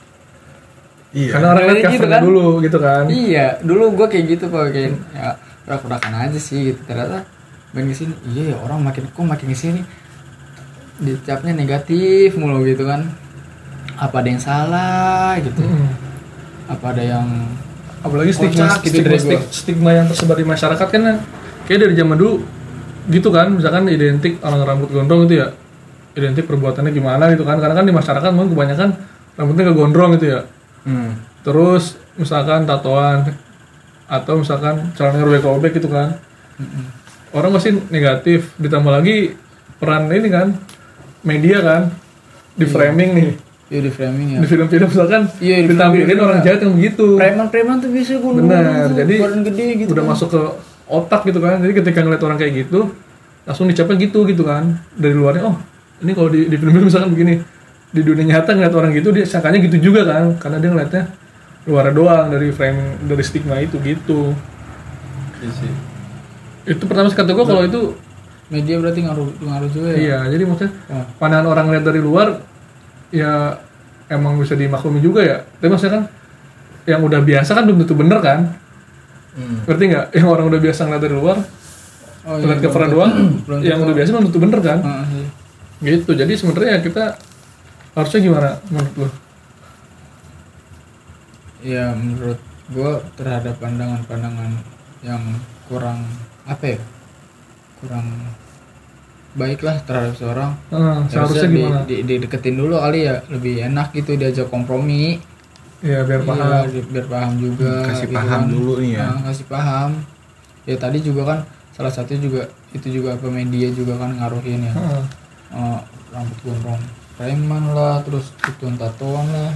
Iya. 1.11 1.31
karena 1.35 1.47
orang 1.51 1.65
lihat 1.65 1.77
Kayak 1.77 1.93
gitu 1.93 2.07
kan? 2.07 2.21
dulu 2.23 2.45
gitu 2.61 2.79
kan. 2.79 3.05
Iya 3.07 3.47
dulu 3.61 3.85
gua 3.93 4.07
kayak 4.07 4.25
gitu 4.29 4.45
pak. 4.47 4.63
Kayak 4.71 4.91
ya 5.11 5.29
urak-urakan 5.67 6.13
aja 6.17 6.39
sih 6.39 6.71
gitu. 6.71 6.81
Ternyata 6.87 7.27
main 7.71 7.87
ke 7.87 7.97
sini 7.97 8.15
iya 8.29 8.55
ya 8.55 8.57
orang 8.59 8.79
makin 8.81 9.07
kok 9.07 9.23
makin 9.23 9.47
ke 9.47 9.59
sini 9.59 9.81
dicapnya 10.99 11.53
negatif 11.53 12.37
mulu 12.37 12.63
gitu 12.63 12.85
kan. 12.85 13.11
Apa 13.97 14.23
ada 14.23 14.29
yang 14.29 14.41
salah 14.41 15.35
gitu. 15.39 15.61
Hmm. 15.61 15.91
apa 16.71 16.95
ada 16.95 17.03
yang 17.03 17.27
apalagi 17.99 18.31
stigma 18.31 18.71
Kocak 18.71 18.87
gitu 18.87 18.95
stigma, 18.95 19.11
dari 19.11 19.19
gua. 19.19 19.27
stig- 19.27 19.51
stigma 19.51 19.91
yang 19.91 20.07
tersebar 20.07 20.39
di 20.39 20.47
masyarakat 20.47 20.87
kan 20.87 21.03
kayak 21.67 21.79
dari 21.83 21.95
zaman 21.95 22.15
dulu 22.15 22.35
gitu 23.11 23.29
kan. 23.29 23.51
Misalkan 23.51 23.91
identik 23.91 24.39
orang 24.41 24.63
rambut 24.63 24.89
gondrong 24.89 25.27
itu 25.27 25.43
ya. 25.43 25.51
Identik 26.11 26.47
perbuatannya 26.47 26.91
gimana 26.91 27.35
gitu 27.35 27.43
kan. 27.43 27.59
Karena 27.59 27.75
kan 27.75 27.83
di 27.83 27.91
masyarakat 27.91 28.31
mungkin 28.31 28.55
kebanyakan 28.55 28.89
rambutnya 29.35 29.65
kegondrong 29.67 30.11
gitu 30.15 30.27
ya 30.31 30.41
hmm. 30.85 31.43
terus 31.43 32.01
misalkan 32.21 32.69
tatoan 32.69 33.33
atau 34.11 34.43
misalkan 34.43 34.91
celananya 34.99 35.25
robek-robek 35.31 35.79
gitu 35.79 35.87
kan. 35.87 36.19
Orang 37.31 37.55
masih 37.55 37.79
negatif. 37.95 38.51
Ditambah 38.59 38.91
lagi 38.91 39.39
peran 39.79 40.11
ini 40.11 40.29
kan 40.29 40.59
media 41.23 41.63
kan 41.63 41.83
di 42.59 42.67
framing 42.67 43.11
nih. 43.15 43.31
Iya 43.71 43.81
di 43.87 43.91
framing 43.95 44.29
ya. 44.35 44.39
Di 44.43 44.49
film-film 44.51 44.89
misalkan 44.91 45.23
Iya, 45.39 45.63
di 45.63 45.71
ditampilin 45.71 46.11
film-film 46.11 46.27
orang 46.27 46.39
ya. 46.43 46.45
jahat 46.51 46.61
yang 46.67 46.75
begitu. 46.75 47.07
Preman-preman 47.15 47.77
tuh 47.79 47.91
biasa 47.95 48.13
gue 48.19 48.33
benar. 48.35 48.63
jadi 48.99 49.15
gede 49.47 49.67
gitu 49.87 49.91
udah 49.95 50.05
kan. 50.05 50.13
masuk 50.19 50.29
ke 50.35 50.43
otak 50.91 51.21
gitu 51.31 51.39
kan. 51.39 51.57
Jadi 51.63 51.73
ketika 51.79 51.99
ngeliat 52.03 52.23
orang 52.27 52.39
kayak 52.43 52.53
gitu 52.67 52.91
langsung 53.47 53.71
dicapnya 53.71 53.97
gitu 54.03 54.27
gitu 54.27 54.43
kan. 54.43 54.75
Dari 54.99 55.15
luarnya 55.15 55.55
oh 55.55 55.57
ini 56.03 56.13
kalau 56.19 56.29
di, 56.35 56.51
di 56.51 56.57
film 56.59 56.83
misalkan 56.83 57.15
begini 57.15 57.39
di 57.91 58.01
dunia 58.01 58.25
nyata 58.25 58.55
ngeliat 58.55 58.71
orang 58.71 58.91
gitu 58.93 59.11
dia 59.11 59.25
sangkanya 59.25 59.59
gitu 59.61 59.77
juga 59.81 60.03
kan. 60.05 60.37
Karena 60.37 60.59
dia 60.59 60.71
ngeliatnya 60.71 61.03
luar 61.65 61.91
doang 61.91 62.27
dari 62.29 62.49
frame 62.51 62.79
dari 63.05 63.21
stigma 63.21 63.59
itu 63.59 63.77
gitu. 63.81 64.33
Iya 65.41 65.53
sih. 65.55 65.73
itu 66.61 66.85
pertama 66.85 67.09
kata 67.09 67.33
gue 67.33 67.43
kalau 67.43 67.65
itu 67.65 67.81
media 68.47 68.77
berarti 68.77 69.01
ngaruh 69.03 69.29
ngaruh 69.41 69.71
juga 69.71 69.89
ya? 69.91 69.97
Iya 69.97 70.19
jadi 70.29 70.43
maksudnya 70.45 70.73
Oh. 70.87 71.05
pandangan 71.17 71.47
orang 71.49 71.65
ngeliat 71.67 71.85
dari 71.85 71.99
luar 71.99 72.29
ya 73.11 73.57
emang 74.07 74.37
bisa 74.37 74.55
dimaklumi 74.55 75.01
juga 75.01 75.21
ya. 75.21 75.37
Tapi 75.57 75.67
maksudnya 75.67 75.95
kan 75.99 76.05
yang 76.85 77.01
udah 77.01 77.21
biasa 77.21 77.51
kan 77.53 77.65
belum 77.65 77.79
tentu 77.83 77.95
bener 77.97 78.19
kan? 78.21 78.41
Hmm. 79.31 79.63
ngerti 79.65 79.85
nggak? 79.89 80.07
Yang 80.15 80.29
orang 80.29 80.47
udah 80.47 80.61
biasa 80.61 80.81
ngeliat 80.85 81.03
dari 81.03 81.15
luar 81.17 81.37
oh, 81.41 82.35
ngeliat 82.37 82.59
belum 82.61 82.67
cover 82.69 82.81
tentu- 82.83 82.95
doang 82.95 83.13
yang 83.63 83.79
udah 83.81 83.95
biasa 83.97 84.09
belum 84.13 84.25
tentu 84.29 84.41
bener 84.43 84.61
kan? 84.61 84.79
Ah, 84.85 85.05
iya. 85.09 85.27
gitu. 85.97 86.11
Jadi 86.13 86.33
sebenarnya 86.37 86.71
ya 86.77 86.81
kita 86.85 87.05
harusnya 87.91 88.21
gimana 88.23 88.51
menurut 88.71 88.95
lo 88.97 89.09
ya 91.61 91.93
menurut 91.93 92.39
gue 92.71 92.93
terhadap 93.19 93.59
pandangan-pandangan 93.59 94.53
yang 95.03 95.21
kurang 95.67 96.07
apa 96.47 96.77
ya? 96.77 96.81
Kurang 97.83 98.07
baik 99.35 99.61
lah 99.61 99.77
terhadap 99.85 100.15
seorang. 100.15 100.53
Ya, 100.71 100.79
seharusnya 101.11 101.19
harusnya 101.21 101.49
gimana? 101.51 101.81
di, 101.85 101.97
di, 102.01 102.17
dideketin 102.17 102.57
dulu 102.57 102.79
kali 102.79 103.07
ya 103.07 103.21
lebih 103.27 103.55
enak 103.67 103.91
gitu 103.93 104.15
diajak 104.15 104.49
kompromi. 104.49 105.19
Ya 105.83 106.05
biar 106.05 106.23
Iya, 106.23 106.29
paham. 106.29 106.63
di- 106.71 106.89
biar 106.89 107.07
paham 107.09 107.33
juga 107.37 107.73
Kasih 107.89 108.07
gitu 108.07 108.17
paham 108.17 108.41
kan. 108.41 108.43
dulu 108.49 108.73
nih 108.81 108.91
ya. 108.95 109.05
Nah, 109.05 109.19
kasih 109.27 109.47
paham. 109.49 109.91
Ya 110.69 110.77
tadi 110.77 110.99
juga 111.01 111.23
kan 111.27 111.39
salah 111.73 111.91
satu 111.91 112.13
juga 112.15 112.47
itu 112.71 112.87
juga 112.93 113.17
apa 113.19 113.27
media 113.29 113.67
juga 113.73 113.99
kan 113.99 114.15
ngaruhin 114.15 114.63
ya. 114.63 114.73
Heeh. 114.73 115.03
Eh, 115.51 115.79
rambut 116.15 116.39
gondrong 116.47 116.83
preman 117.21 117.77
lah 117.77 118.01
terus 118.01 118.33
tatuan 118.41 118.81
tatoan 118.81 119.29
lah 119.29 119.53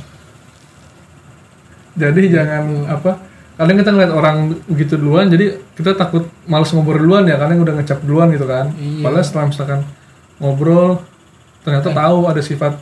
jadi 1.97 2.21
jangan 2.29 2.63
apa 2.91 3.11
kadang 3.55 3.77
kita 3.79 3.91
ngeliat 3.95 4.13
orang 4.13 4.37
begitu 4.67 4.99
duluan 4.99 5.31
jadi 5.31 5.63
kita 5.73 5.95
takut 5.95 6.27
males 6.45 6.69
ngobrol 6.75 6.99
duluan 6.99 7.25
ya 7.25 7.39
karena 7.39 7.57
udah 7.57 7.75
ngecap 7.79 8.05
duluan 8.05 8.29
gitu 8.29 8.45
kan 8.45 8.69
Iya. 8.75 9.01
padahal 9.01 9.25
setelah 9.25 9.47
misalkan 9.49 9.81
ngobrol 10.37 11.01
ternyata 11.63 11.89
tahu 11.89 12.19
ada 12.27 12.43
sifat 12.43 12.77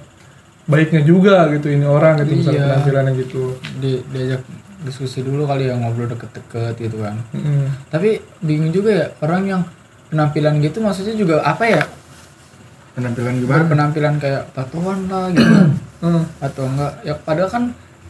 baiknya 0.64 1.04
juga 1.04 1.46
gitu 1.52 1.68
ini 1.68 1.84
orang 1.84 2.24
gitu 2.24 2.40
misalnya 2.40 2.58
Iya. 2.58 2.68
penampilannya 2.72 3.12
gitu 3.20 3.42
di, 3.78 4.02
diajak 4.08 4.42
diskusi 4.82 5.22
dulu 5.22 5.46
kali 5.46 5.68
ya 5.68 5.76
ngobrol 5.76 6.08
deket-deket 6.08 6.74
gitu 6.80 6.96
kan 6.98 7.20
Mm-mm. 7.30 7.70
tapi 7.86 8.18
bingung 8.40 8.72
juga 8.72 8.90
ya 8.90 9.06
orang 9.20 9.42
yang 9.46 9.62
penampilan 10.08 10.58
gitu 10.58 10.80
maksudnya 10.80 11.14
juga 11.14 11.44
apa 11.44 11.64
ya 11.68 11.82
penampilan 12.92 13.34
gimana 13.40 13.62
penampilan 13.64 14.14
kayak 14.20 14.42
tatoan 14.52 15.08
lah 15.08 15.32
gitu. 15.32 15.54
Heeh. 16.02 16.22
atau 16.42 16.64
enggak 16.66 16.92
ya 17.06 17.14
padahal 17.14 17.46
kan 17.46 17.64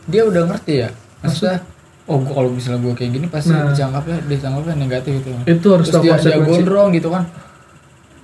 dia 0.08 0.24
udah 0.24 0.48
ngerti 0.48 0.74
ya 0.80 0.88
maksudnya 1.20 1.60
oh 2.08 2.18
gua 2.18 2.34
kalau 2.40 2.50
misalnya 2.50 2.80
gua 2.80 2.94
kayak 2.96 3.10
gini 3.14 3.26
pasti 3.28 3.52
Nah. 3.52 3.70
dianggapnya 3.70 4.18
dianggapnya 4.26 4.74
negatif 4.74 5.12
gitu 5.20 5.28
itu 5.44 5.66
harus 5.68 5.86
terus 5.86 6.02
dia, 6.02 6.16
dia 6.16 6.40
gondrong 6.40 6.88
gitu 6.96 7.12
kan 7.12 7.28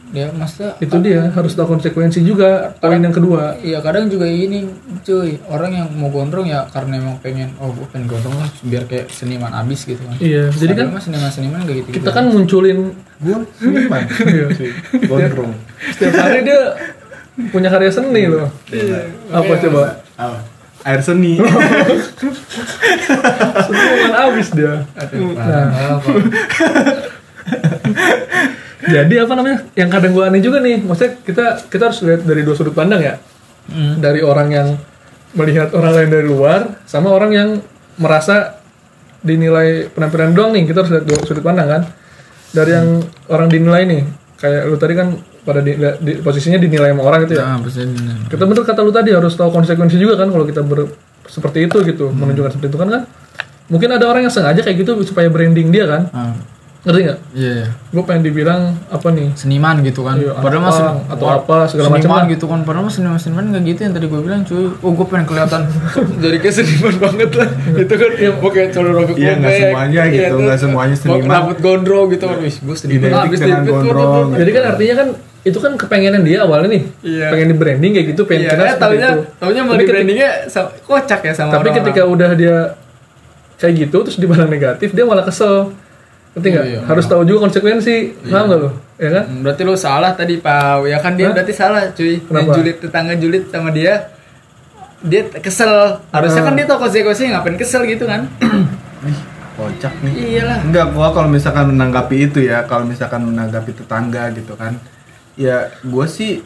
dia 0.08 0.32
maksudnya 0.32 0.72
itu 0.80 0.96
dia 0.98 1.20
harus 1.28 1.52
tahu 1.52 1.76
konsekuensi 1.76 2.20
juga 2.22 2.72
poin 2.76 2.96
yang 2.96 3.12
kedua. 3.12 3.56
Iya 3.60 3.78
kadang 3.80 4.08
juga 4.08 4.24
ini 4.24 4.64
cuy. 5.04 5.36
Orang 5.46 5.72
yang 5.72 5.86
mau 5.92 6.08
gondrong 6.08 6.44
ya 6.44 6.64
karena 6.68 6.96
emang 6.96 7.16
pengen 7.20 7.52
oh 7.60 7.70
gue 7.70 7.86
pengen 7.92 8.08
gondrong 8.08 8.36
lah 8.36 8.48
biar 8.64 8.84
kayak 8.84 9.08
seniman 9.08 9.52
abis 9.52 9.84
gitu 9.84 10.00
kan. 10.00 10.16
iya 10.18 10.48
jadi 10.48 10.72
kan 10.74 10.86
mah 10.90 11.00
seniman 11.00 11.28
seniman 11.28 11.60
gak 11.62 11.76
gitu. 11.84 11.88
kita 12.00 12.10
kan 12.10 12.24
munculin 12.26 12.92
gue 13.20 13.36
seniman 13.56 14.02
Iya. 14.32 14.46
gondrong. 15.04 15.52
Setiap 15.92 16.12
hari 16.16 16.40
dia 16.42 16.60
punya 17.52 17.68
karya 17.68 17.92
seni 17.92 18.22
loh. 18.26 18.48
Apa 19.30 19.52
coba? 19.60 19.82
apa? 20.16 20.38
Air 20.86 21.02
seni. 21.02 21.36
Seniman 23.66 24.12
abis 24.14 24.48
dia. 24.54 24.86
Nah? 25.36 25.98
jadi 28.88 29.14
apa 29.28 29.32
namanya? 29.36 29.58
Yang 29.76 29.88
kadang 29.92 30.12
gua 30.16 30.24
aneh 30.32 30.40
juga 30.40 30.58
nih 30.64 30.80
maksudnya 30.80 31.12
kita 31.22 31.44
kita 31.68 31.82
harus 31.92 32.00
lihat 32.02 32.20
dari 32.24 32.42
dua 32.42 32.54
sudut 32.56 32.72
pandang 32.72 33.02
ya. 33.04 33.16
Hmm. 33.68 34.00
dari 34.00 34.24
orang 34.24 34.48
yang 34.48 34.68
melihat 35.36 35.68
orang 35.76 35.92
lain 35.92 36.08
dari 36.08 36.24
luar 36.24 36.80
sama 36.88 37.12
orang 37.12 37.36
yang 37.36 37.48
merasa 38.00 38.56
dinilai 39.20 39.92
penampilan 39.92 40.32
doang 40.32 40.56
nih 40.56 40.64
kita 40.64 40.80
harus 40.80 40.92
lihat 40.96 41.04
dua 41.04 41.18
sudut 41.28 41.44
pandang 41.44 41.68
kan. 41.68 41.82
Dari 42.48 42.70
yang 42.72 43.04
orang 43.28 43.52
dinilai 43.52 43.84
nih 43.84 44.02
kayak 44.40 44.72
lu 44.72 44.80
tadi 44.80 44.96
kan 44.96 45.20
pada 45.44 45.60
di, 45.60 45.76
di- 45.76 46.20
posisinya 46.24 46.56
dinilai 46.56 46.96
sama 46.96 47.02
orang 47.04 47.28
itu 47.28 47.36
ya. 47.36 47.44
Nah, 47.44 48.24
kita 48.28 48.44
bener 48.48 48.64
kata 48.64 48.80
lu 48.80 48.92
tadi 48.92 49.10
harus 49.12 49.32
tahu 49.36 49.52
konsekuensi 49.52 49.96
juga 50.00 50.16
kan 50.16 50.32
kalau 50.32 50.44
kita 50.48 50.64
ber, 50.64 50.88
seperti 51.28 51.68
itu 51.68 51.76
gitu 51.84 52.08
menunjukkan 52.08 52.56
seperti 52.56 52.68
itu 52.72 52.78
kan 52.80 52.88
kan? 52.88 53.02
Mungkin 53.68 53.88
ada 53.92 54.04
orang 54.08 54.24
yang 54.24 54.32
sengaja 54.32 54.64
kayak 54.64 54.80
gitu 54.80 54.96
supaya 55.04 55.28
branding 55.28 55.68
dia 55.68 55.84
kan. 55.84 56.08
Ah, 56.16 56.32
ngerti 56.88 57.00
nggak 57.04 57.18
iya, 57.36 57.50
iya. 57.52 57.66
gue 57.68 58.02
pengen 58.08 58.22
dibilang 58.24 58.62
apa 58.88 59.12
nih 59.12 59.28
Seniman 59.36 59.84
gitu 59.84 60.08
kan. 60.08 60.16
Iya, 60.16 60.32
padahal 60.40 60.62
mas 60.64 60.80
atau 61.12 61.26
apa, 61.28 61.68
segala 61.68 61.92
macam 61.92 62.08
seniman 62.08 62.24
gitu 62.32 62.44
kan. 62.48 62.58
Padahal 62.64 62.84
mas 62.88 62.94
seniman 62.96 63.20
seniman 63.20 63.44
gak 63.52 63.62
gitu 63.68 63.80
yang 63.84 63.92
tadi 63.92 64.06
gue 64.08 64.20
bilang 64.24 64.40
cuy. 64.48 64.72
Oh 64.80 64.90
gue 64.96 65.06
pengen 65.06 65.26
kelihatan 65.28 65.62
jadi 66.24 66.36
kayak 66.40 66.54
seniman 66.56 66.94
banget 66.96 67.30
lah. 67.36 67.48
itu 67.76 67.92
kan 67.92 68.10
ya 68.16 68.30
pakai 68.40 68.62
celana 68.72 68.92
robek 68.96 69.14
Iya, 69.20 69.32
nggak 69.36 69.52
semuanya 69.52 70.02
gitu, 70.08 70.16
Iya, 70.16 70.28
nggak 70.32 70.48
terus 70.48 70.62
semuanya 70.64 70.96
seniman. 70.96 71.28
Rambut 71.28 71.58
gondrong 71.60 72.06
gitu 72.08 72.24
kan. 72.24 72.36
Wih, 72.40 72.56
gue 72.56 72.76
seniman 72.80 73.10
dengan 73.28 73.62
gondrong. 73.68 74.28
jadi 74.32 74.50
kan 74.56 74.64
artinya 74.72 74.94
kan 74.96 75.08
itu 75.46 75.58
kan 75.62 75.72
kepengenan 75.78 76.22
dia 76.26 76.42
awalnya 76.42 76.68
nih 76.72 76.82
Iya. 77.04 77.26
pengen 77.30 77.48
di 77.52 77.56
branding 77.56 77.92
kayak 77.94 78.06
gitu 78.12 78.22
pengen 78.26 78.42
Iya, 78.42 78.50
kenal 78.52 78.64
eh, 78.64 78.70
seperti 78.74 78.82
taunya, 78.84 79.08
itu 79.08 79.20
taunya 79.38 79.60
mau 79.62 79.72
Tapi 79.72 79.80
di 79.80 79.86
brandingnya 79.88 80.30
kocak 80.82 81.20
ya 81.22 81.32
sama 81.32 81.50
tapi 81.52 81.68
orang-orang. 81.68 81.76
ketika 81.84 82.02
udah 82.04 82.30
dia 82.34 82.56
kayak 83.58 83.74
gitu 83.86 83.96
terus 84.02 84.18
dibalas 84.18 84.48
negatif 84.50 84.88
dia 84.92 85.04
malah 85.06 85.24
kesel 85.24 85.72
ngerti 86.38 86.48
nggak 86.48 86.64
Iya, 86.64 86.74
iya. 86.74 86.80
harus 86.86 87.04
tahu 87.04 87.22
juga 87.22 87.38
konsekuensi 87.44 87.94
paham 88.24 88.44
nggak 88.46 88.60
lo 88.60 88.70
ya 88.96 89.10
kan 89.12 89.24
Hmm, 89.26 89.40
Berarti 89.42 89.62
lo 89.62 89.74
salah 89.74 90.10
tadi 90.12 90.38
Pau 90.38 90.82
Ya 90.84 90.98
kan 90.98 91.12
dia 91.12 91.26
Hah? 91.26 91.32
berarti 91.32 91.52
salah 91.52 91.90
cuy 91.90 92.14
Yang 92.14 92.22
Kenapa? 92.24 92.52
julid 92.52 92.76
tetangga 92.78 93.14
julid 93.14 93.44
sama 93.46 93.70
dia 93.70 93.94
Dia 95.00 95.22
kesel 95.36 95.72
Harusnya 96.08 96.42
kan 96.42 96.50
Hmm. 96.50 96.58
dia 96.58 96.66
tahu 96.66 96.78
konsekuensinya 96.80 97.30
ngapain 97.36 97.56
kesel 97.56 97.82
gitu 97.84 98.04
kan 98.04 98.26
kocak 99.54 99.94
nih 100.00 100.12
Iyalah 100.32 100.58
Enggak, 100.62 100.86
gua 100.92 101.10
kalau 101.10 101.26
misalkan 101.28 101.66
menanggapi 101.68 102.16
itu 102.24 102.38
ya, 102.40 102.62
kalau 102.64 102.82
misalkan 102.84 103.22
menanggapi 103.24 103.74
tetangga 103.74 104.30
gitu 104.30 104.54
kan. 104.54 104.78
Ya, 105.34 105.74
gua 105.82 106.06
sih 106.06 106.42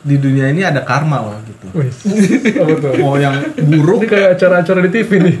di 0.00 0.16
dunia 0.16 0.48
ini 0.48 0.62
ada 0.62 0.80
karma 0.80 1.20
loh 1.20 1.36
gitu. 1.42 1.66
Wih, 1.72 1.92
apa 2.56 2.72
tuh 2.74 2.92
Mau 2.96 3.14
yang 3.14 3.36
buruk 3.60 4.00
ini 4.00 4.06
kayak 4.06 4.28
acara-acara 4.34 4.80
di 4.80 4.90
TV 4.90 5.10
nih 5.18 5.36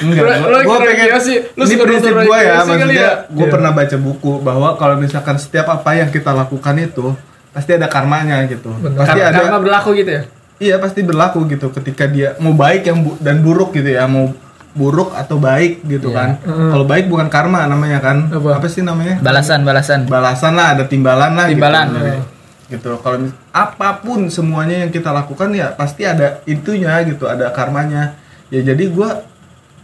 enggak. 0.00 0.20
Lo- 0.20 0.32
Gua, 0.34 0.48
lo 0.48 0.56
gua 0.62 0.76
pengen 0.80 0.96
Kiyoshi, 1.06 1.34
lo 1.50 1.62
ini 1.62 1.70
suka 1.70 1.84
prinsip 1.84 2.10
nonton 2.10 2.24
gua 2.24 2.38
ya, 2.40 2.54
maksudnya 2.58 2.86
ya? 2.90 3.12
gua 3.28 3.44
Iya. 3.44 3.52
pernah 3.52 3.70
baca 3.70 3.96
buku 3.98 4.32
bahwa 4.40 4.68
kalau 4.74 4.94
misalkan 4.96 5.36
setiap 5.36 5.66
apa 5.70 5.90
yang 5.94 6.08
kita 6.08 6.30
lakukan 6.30 6.74
itu 6.76 7.12
pasti 7.50 7.70
ada 7.72 7.86
karmanya 7.86 8.40
gitu. 8.46 8.72
Benar. 8.74 8.98
Pasti 8.98 9.14
Kar- 9.16 9.30
ada 9.30 9.40
Karma 9.42 9.58
berlaku 9.58 9.90
gitu 9.94 10.10
ya 10.12 10.22
Iya 10.56 10.78
pasti 10.78 11.00
berlaku 11.00 11.44
gitu 11.46 11.66
ketika 11.70 12.06
dia 12.06 12.38
mau 12.38 12.52
baik 12.52 12.82
yang 12.84 12.98
bu- 13.00 13.18
dan 13.18 13.40
buruk 13.40 13.72
gitu 13.72 13.90
ya 13.90 14.06
mau 14.06 14.30
buruk 14.72 15.12
atau 15.12 15.36
baik 15.36 15.84
gitu 15.84 16.08
Iya. 16.08 16.16
kan. 16.16 16.28
Heeh. 16.40 16.70
Kalau 16.72 16.84
baik 16.84 17.06
bukan 17.06 17.28
karma 17.28 17.62
namanya 17.64 18.00
kan. 18.00 18.26
Apa? 18.28 18.64
sih 18.64 18.80
namanya? 18.80 19.20
Balasan 19.20 19.60
balasan 19.60 20.06
Balasan 20.06 20.52
lah 20.52 20.72
ada 20.72 20.84
timbalan 20.84 21.30
lah 21.32 21.46
Timbalan. 21.46 21.86
gitu. 21.90 22.33
Gitu. 22.66 22.96
Kalau 22.98 23.18
mis- 23.20 23.36
apa 23.50 23.98
pun 23.98 24.28
semuanya 24.28 24.84
yang 24.84 24.90
kita 24.90 25.10
lakukan 25.10 25.52
ya 25.52 25.70
pasti 25.70 26.02
ada 26.02 26.40
itunya 26.44 26.96
gitu, 27.04 27.24
ada 27.24 27.50
karmanya. 27.50 28.16
Ya 28.48 28.60
jadi 28.62 28.88
gua 28.88 29.24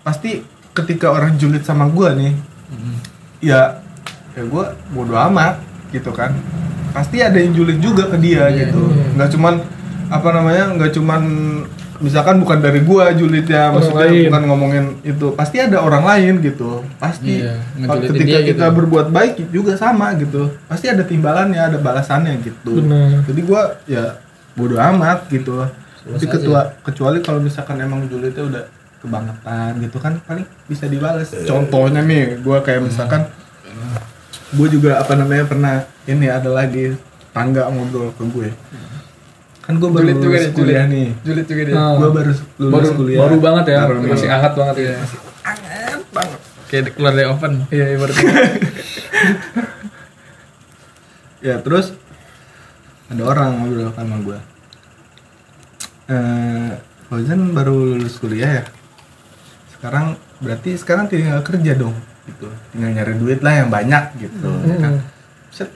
pasti 0.00 0.40
ketika 0.72 1.10
orang 1.10 1.36
julid 1.36 1.60
sama 1.60 1.84
gua 1.86 2.14
nih 2.14 2.32
ya 3.40 3.80
ya 4.32 4.42
gua 4.46 4.76
bodo 4.90 5.16
amat 5.16 5.58
gitu 5.90 6.12
kan. 6.12 6.32
Pasti 6.90 7.22
ada 7.22 7.38
yang 7.38 7.54
julid 7.54 7.78
juga 7.78 8.06
ke 8.06 8.18
dia 8.18 8.46
Iya, 8.46 8.66
gitu. 8.66 8.82
iya. 8.90 9.04
nggak 9.14 9.30
cuman 9.34 9.54
apa 10.10 10.28
namanya 10.30 10.64
nggak 10.74 10.92
cuman 10.94 11.22
misalkan 12.00 12.40
bukan 12.40 12.58
dari 12.58 12.80
gua 12.80 13.12
julidnya 13.12 13.68
Orang 13.68 13.74
maksudnya 13.78 14.06
lain. 14.06 14.24
bukan 14.26 14.42
ngomongin 14.48 14.84
itu 15.02 15.26
pasti 15.32 15.56
ada 15.56 15.78
orang 15.78 16.02
lain 16.02 16.40
gitu 16.40 16.80
pasti 16.96 17.44
Iya, 17.44 17.60
ketika 18.08 18.38
kita 18.42 18.66
gitu. 18.66 18.76
berbuat 18.76 19.06
baik 19.08 19.32
juga 19.48 19.76
sama 19.76 20.16
gitu 20.16 20.48
pasti 20.64 20.88
ada 20.88 21.04
timbalannya 21.04 21.60
ada 21.60 21.76
balasannya 21.76 22.40
gitu 22.40 22.80
Benar. 22.80 23.24
jadi 23.24 23.40
gua 23.42 23.62
ya 23.84 24.16
bodo 24.52 24.76
amat 24.76 25.28
gitu 25.28 25.60
tapi 26.00 26.16
aja. 26.18 26.32
ketua 26.32 26.60
kecuali 26.80 27.20
kalau 27.20 27.38
misalkan 27.38 27.76
emang 27.78 28.04
julidnya 28.04 28.42
udah 28.42 28.64
kebangetan 28.98 29.72
gitu 29.78 29.96
kan 29.96 30.16
paling 30.22 30.44
bisa 30.64 30.84
dibalas 30.84 31.28
contohnya 31.44 32.00
nih 32.00 32.40
gua 32.40 32.60
kayak 32.60 32.80
misalkan 32.82 33.28
gue 34.50 34.66
juga 34.68 34.98
apa 34.98 35.14
namanya 35.14 35.46
pernah 35.46 35.74
ini 36.04 36.26
ada 36.26 36.50
lagi 36.50 36.98
tangga 37.30 37.70
ngobrol 37.70 38.10
ke 38.10 38.24
gue 38.26 38.48
kan 39.70 39.78
gue 39.78 39.86
baru 39.88 40.02
Julid 40.02 40.18
juga 40.18 40.26
lulus 40.32 40.42
nih, 40.42 40.52
kuliah 40.52 40.82
julid. 40.82 40.90
nih. 40.90 41.08
Julid 41.22 41.46
juga 41.46 41.62
dia 41.62 41.74
Ah. 41.76 41.94
gue 41.94 42.10
baru 42.10 42.32
lulus 42.58 42.72
baru 42.74 42.88
kuliah. 42.96 43.18
baru 43.20 43.36
banget 43.38 43.64
ya 43.64 43.80
Baru 43.84 43.98
masih 44.02 44.28
hangat 44.28 44.52
banget 44.52 44.76
ya. 44.76 44.94
Anget 45.40 46.02
banget. 46.10 46.40
Kayak 46.66 46.82
keluar 46.92 47.12
dari 47.12 47.26
oven. 47.26 47.52
Iya 47.68 47.86
ibaratnya 47.92 48.30
ya 51.40 51.54
terus? 51.58 51.86
Ada 53.06 53.22
orang 53.24 53.48
ngobrol 53.58 53.90
sama 53.90 54.16
gue 54.20 54.38
eh 56.08 56.70
Fauzan 57.06 57.50
baru 57.50 57.74
lulus 57.94 58.18
kuliah 58.18 58.50
ya? 58.52 58.64
Sekarang 59.70 60.14
berarti 60.38 60.74
sekarang 60.74 61.06
tinggal 61.06 61.38
kerja 61.40 61.74
dong 61.74 61.94
gitu. 62.24 62.46
Tinggal 62.70 62.90
nyari 62.92 63.14
duit 63.14 63.40
lah 63.40 63.54
yang 63.56 63.68
banyak 63.68 64.14
gitu 64.16 64.46
ya 64.62 64.76
kan? 64.78 64.94
Set, 65.50 65.70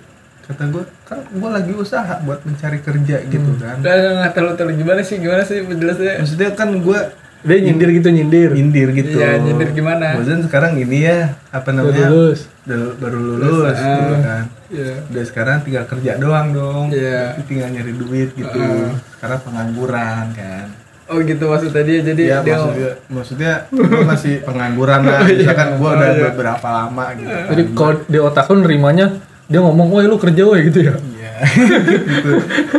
kata 0.44 0.70
gue 0.70 0.84
kan 1.04 1.20
gue 1.22 1.50
lagi 1.50 1.72
usaha 1.72 2.16
buat 2.20 2.40
mencari 2.42 2.78
kerja 2.78 3.16
gitu 3.22 3.50
kan. 3.56 3.76
Udah 3.78 3.94
nggak 4.18 4.32
tahu 4.32 4.48
tahu 4.54 4.70
gimana 4.72 5.00
sih? 5.00 5.16
Gimana 5.16 5.42
sih 5.42 5.60
penjelasnya 5.60 6.12
maksudnya 6.18 6.50
kan 6.52 6.72
gue 6.74 7.00
dia 7.42 7.58
nyindir 7.60 7.90
gitu 7.92 8.08
nyindir. 8.08 8.50
Nyindir 8.50 8.88
gitu. 8.94 9.16
Iya, 9.16 9.36
nyindir 9.36 9.68
gimana? 9.70 10.16
Fauzan 10.16 10.40
sekarang 10.40 10.76
ini 10.76 11.04
ya 11.04 11.36
apa 11.50 11.68
Baru 11.68 11.76
namanya? 11.86 12.08
lulus. 12.08 12.40
Udah- 12.64 12.96
baru 12.96 13.18
lulus 13.20 13.76
Ah. 13.76 13.84
gitu 13.94 14.14
kan. 14.18 14.42
Iya. 14.66 14.94
Udah 15.06 15.24
sekarang 15.24 15.56
tinggal 15.60 15.84
kerja 15.84 16.10
doang 16.16 16.48
dong. 16.50 16.84
Iya. 16.88 17.36
Tapi 17.36 17.42
tinggal 17.46 17.68
nyari 17.70 17.92
duit 17.94 18.28
gitu. 18.32 18.56
Ah. 18.56 18.96
sekarang 19.14 19.38
pengangguran 19.44 20.24
kan. 20.32 20.66
Oh 21.04 21.20
gitu 21.20 21.44
maksudnya 21.44 21.84
dia. 21.84 22.00
Jadi 22.02 22.22
ya 22.24 22.40
dia 22.40 22.56
maksudnya 22.56 22.90
maksudnya 23.12 23.52
gue 23.68 24.02
masih 24.08 24.34
pengangguran 24.40 25.00
lah. 25.04 25.20
Oh, 25.20 25.28
iya. 25.28 25.36
misalkan 25.38 25.68
gue 25.74 25.84
Oh, 25.84 25.92
udah 25.92 26.10
iya. 26.10 26.22
beberapa 26.26 26.68
lama 26.70 27.04
gitu 27.12 27.28
kan. 27.28 27.44
jadi 27.46 27.62
kalau 27.70 27.94
di 28.02 28.18
otak 28.18 28.44
lu 28.48 28.56
nerimanya 28.58 29.06
dia 29.44 29.60
ngomong 29.60 29.92
woi 29.92 30.08
lu 30.08 30.16
kerja 30.16 30.42
woi 30.48 30.72
gitu 30.72 30.80
ya. 30.88 30.94
Iya. 30.96 31.32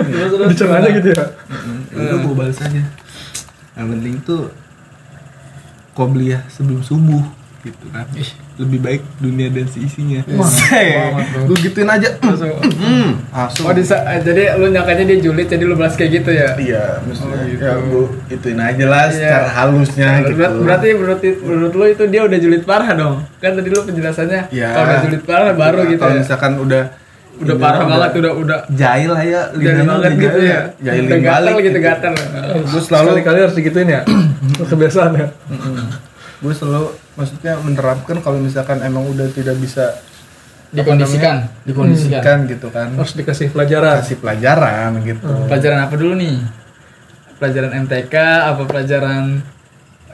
Gitu. 0.06 0.36
Dicerna 0.48 0.80
aja 0.80 0.90
gitu 0.96 1.10
ya. 1.12 1.24
Itu 1.92 2.16
gue 2.24 2.36
balas 2.36 2.60
aja. 2.64 2.82
Yang 3.76 3.88
penting 3.92 4.16
tuh 4.24 4.44
qobliyah 5.96 6.44
sebelum 6.52 6.82
subuh 6.84 7.24
gitu 7.66 7.86
kan 7.90 8.06
lebih 8.56 8.80
baik 8.80 9.02
dunia 9.18 9.50
dan 9.50 9.66
seisinya 9.66 10.22
gue 10.22 11.58
gituin 11.64 11.90
aja 11.90 12.14
Hmm, 12.22 13.26
langsung 13.28 13.66
Oh, 13.66 13.74
di 13.74 13.82
sa- 13.82 14.06
eh, 14.08 14.22
jadi 14.22 14.54
lu 14.56 14.70
nyangkanya 14.70 15.04
dia 15.04 15.18
julid 15.20 15.48
jadi 15.48 15.62
lu 15.62 15.74
balas 15.74 15.94
kayak 15.94 16.12
gitu 16.16 16.30
ya? 16.32 16.54
iya 16.56 17.02
maksudnya 17.02 17.36
Oh, 17.36 17.46
gitu. 17.48 17.60
ya 17.60 17.74
gue 17.76 18.04
ituin 18.30 18.60
aja 18.60 18.86
lah 18.86 19.04
Iya. 19.04 19.16
secara 19.18 19.48
halusnya 19.52 20.10
gitu 20.24 20.38
Ber- 20.38 20.56
Berarti 20.62 20.88
menurut 20.94 21.20
menurut 21.42 21.74
lu 21.74 21.86
itu 21.88 22.04
dia 22.06 22.22
udah 22.22 22.38
julid 22.38 22.64
parah 22.64 22.90
dong? 22.92 23.16
Kan 23.36 23.52
tadi 23.54 23.68
lu 23.68 23.82
penjelasannya 23.82 24.42
Iya. 24.50 24.68
kalau 24.70 24.86
udah 24.86 25.00
julid 25.02 25.24
parah 25.24 25.52
baru 25.54 25.78
Nah, 25.78 25.88
gitu 25.88 26.00
kalau 26.00 26.14
ya. 26.14 26.22
misalkan 26.22 26.54
udah 26.58 26.84
Udah 27.36 27.56
parah 27.58 27.84
banget 27.84 28.12
udah 28.16 28.34
udah 28.34 28.60
jahil 28.72 29.12
lah 29.12 29.20
ya 29.22 29.42
jadi 29.52 29.60
lidahnya 29.60 29.84
banget 29.90 30.12
gitu 30.16 30.40
jahil 30.40 30.48
ya. 30.48 30.62
jahilin 30.80 31.04
Udah 31.06 31.20
gatel 31.20 31.44
balik 31.50 31.64
gitu 31.66 31.80
gatel. 31.82 32.14
gue 32.64 32.82
selalu 32.82 33.08
Sekali-kali 33.10 33.38
harus 33.42 33.56
digituin 33.56 33.90
ya. 33.90 34.02
Kebiasaan 34.72 35.12
ya. 35.14 35.28
gue 36.38 36.54
selalu 36.54 36.88
maksudnya 37.16 37.56
menerapkan 37.58 38.20
kalau 38.20 38.38
misalkan 38.38 38.80
emang 38.80 39.08
udah 39.08 39.28
tidak 39.30 39.56
bisa 39.56 39.96
Dikondisikan, 40.68 41.48
dikondisikan. 41.64 42.20
kan 42.20 42.38
gitu 42.46 42.68
kan 42.68 42.92
Harus 42.92 43.16
dikasih 43.16 43.48
pelajaran. 43.50 44.04
kasih 44.04 44.20
pelajaran 44.20 44.90
gitu 45.02 45.24
Pelajaran 45.48 45.80
apa 45.82 45.96
dulu 45.96 46.14
nih? 46.14 46.36
Pelajaran 47.36 47.72
MTK 47.82 48.16
apa 48.44 48.64
pelajaran 48.64 49.24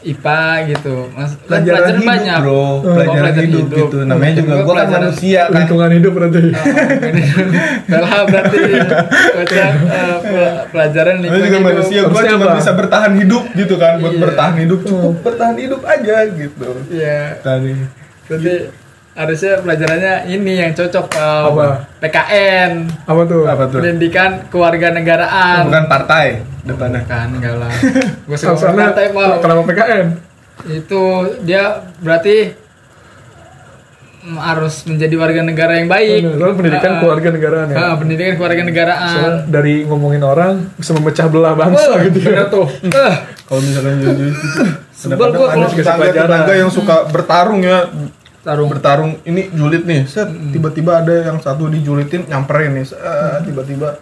IPA 0.04 0.42
gitu. 0.68 0.96
Mas, 1.12 1.32
kan 1.38 1.62
pelajaran, 1.62 1.90
hidup 1.92 2.04
banyak. 2.04 2.38
bro 2.40 2.58
Oh, 2.58 2.74
pelajaran, 2.84 3.34
hidup, 3.38 3.66
gitu 3.70 3.98
namanya 4.02 4.34
juga 4.36 4.50
Gua 4.52 4.58
gue 4.58 4.66
kan 4.66 4.76
pelajaran- 4.82 5.04
manusia 5.06 5.42
kan 5.44 5.54
Lingkungan 5.56 5.92
hidup 5.94 6.12
berarti. 6.12 6.42
Belha 7.84 8.20
berarti 8.24 8.60
kocak 9.32 9.72
eh, 9.72 10.18
pel- 10.22 10.62
pelajaran 10.70 11.16
lingkungan 11.20 11.44
juga 11.44 11.54
hidup. 11.56 11.70
manusia, 11.70 12.00
gue 12.00 12.10
Harusnya 12.12 12.34
cuma 12.34 12.46
apa? 12.46 12.58
bisa 12.58 12.72
bertahan 12.74 13.12
hidup 13.16 13.44
gitu 13.54 13.76
kan 13.78 13.94
Buat 13.98 14.12
Iya. 14.12 14.22
bertahan 14.22 14.56
hidup, 14.58 14.80
cukup 14.82 15.14
bertahan 15.22 15.56
hidup 15.56 15.82
aja 15.84 16.16
gitu 16.28 16.70
Iya. 16.90 17.22
Tadi 17.40 17.74
Berarti 18.24 18.54
harusnya 19.12 19.60
pelajarannya 19.60 20.14
ini 20.26 20.54
yang 20.58 20.72
cocok 20.72 21.06
kau. 21.08 21.46
Apa? 21.54 21.84
PKN. 22.00 22.72
Apa 23.04 23.22
tuh? 23.26 23.44
Apa 23.44 23.64
tuh? 23.68 23.80
Pendidikan 23.80 24.48
kewarganegaraan. 24.48 25.68
Bukan 25.68 25.86
partai 25.86 26.26
depannya 26.62 27.02
Kan 27.04 27.34
enggak 27.34 27.56
lah. 27.58 27.72
Gue 28.28 28.38
suka 28.38 28.56
partai, 28.56 29.10
Pak. 29.10 29.42
kenapa 29.42 29.62
PKN? 29.66 30.06
Itu 30.64 31.02
dia 31.42 31.64
berarti 31.98 32.54
mm, 34.24 34.38
harus 34.38 34.86
menjadi 34.86 35.16
warga 35.18 35.42
negara 35.42 35.74
yang 35.76 35.90
baik. 35.90 36.22
Soalnya 36.24 36.56
pendidikan 36.56 36.92
Ah, 36.92 37.00
keluarga 37.00 37.28
negaraan 37.32 37.68
ya. 37.68 37.76
ah, 37.78 37.94
pendidikan 37.98 38.34
keluarga 38.38 38.62
negaraan. 38.64 39.10
Soalnya 39.12 39.34
dari 39.50 39.74
ngomongin 39.84 40.22
orang 40.22 40.72
bisa 40.78 40.92
memecah 40.94 41.28
belah 41.28 41.54
bangsa 41.54 42.00
gitu 42.06 42.20
ya. 42.22 42.46
tuh. 42.48 42.68
Kalau 43.44 43.60
misalkan 43.60 44.00
jujur 44.06 44.32
gitu 44.32 44.64
Sebel 44.94 45.34
gua 45.34 45.50
ada 45.50 45.66
kalau 45.66 45.98
pelajaran. 45.98 46.46
yang 46.56 46.70
suka 46.70 47.10
bertarung 47.10 47.60
ya 47.60 47.90
tarung. 48.42 48.70
bertarung. 48.70 49.12
Ini 49.26 49.54
julid 49.54 49.86
nih 49.86 50.06
set. 50.10 50.30
Tiba-tiba 50.30 51.02
ada 51.06 51.32
yang 51.32 51.38
satu 51.42 51.70
dijulitin 51.70 52.26
nyamperin 52.30 52.78
nih 52.78 52.86
set, 52.90 53.02
tiba-tiba 53.46 54.02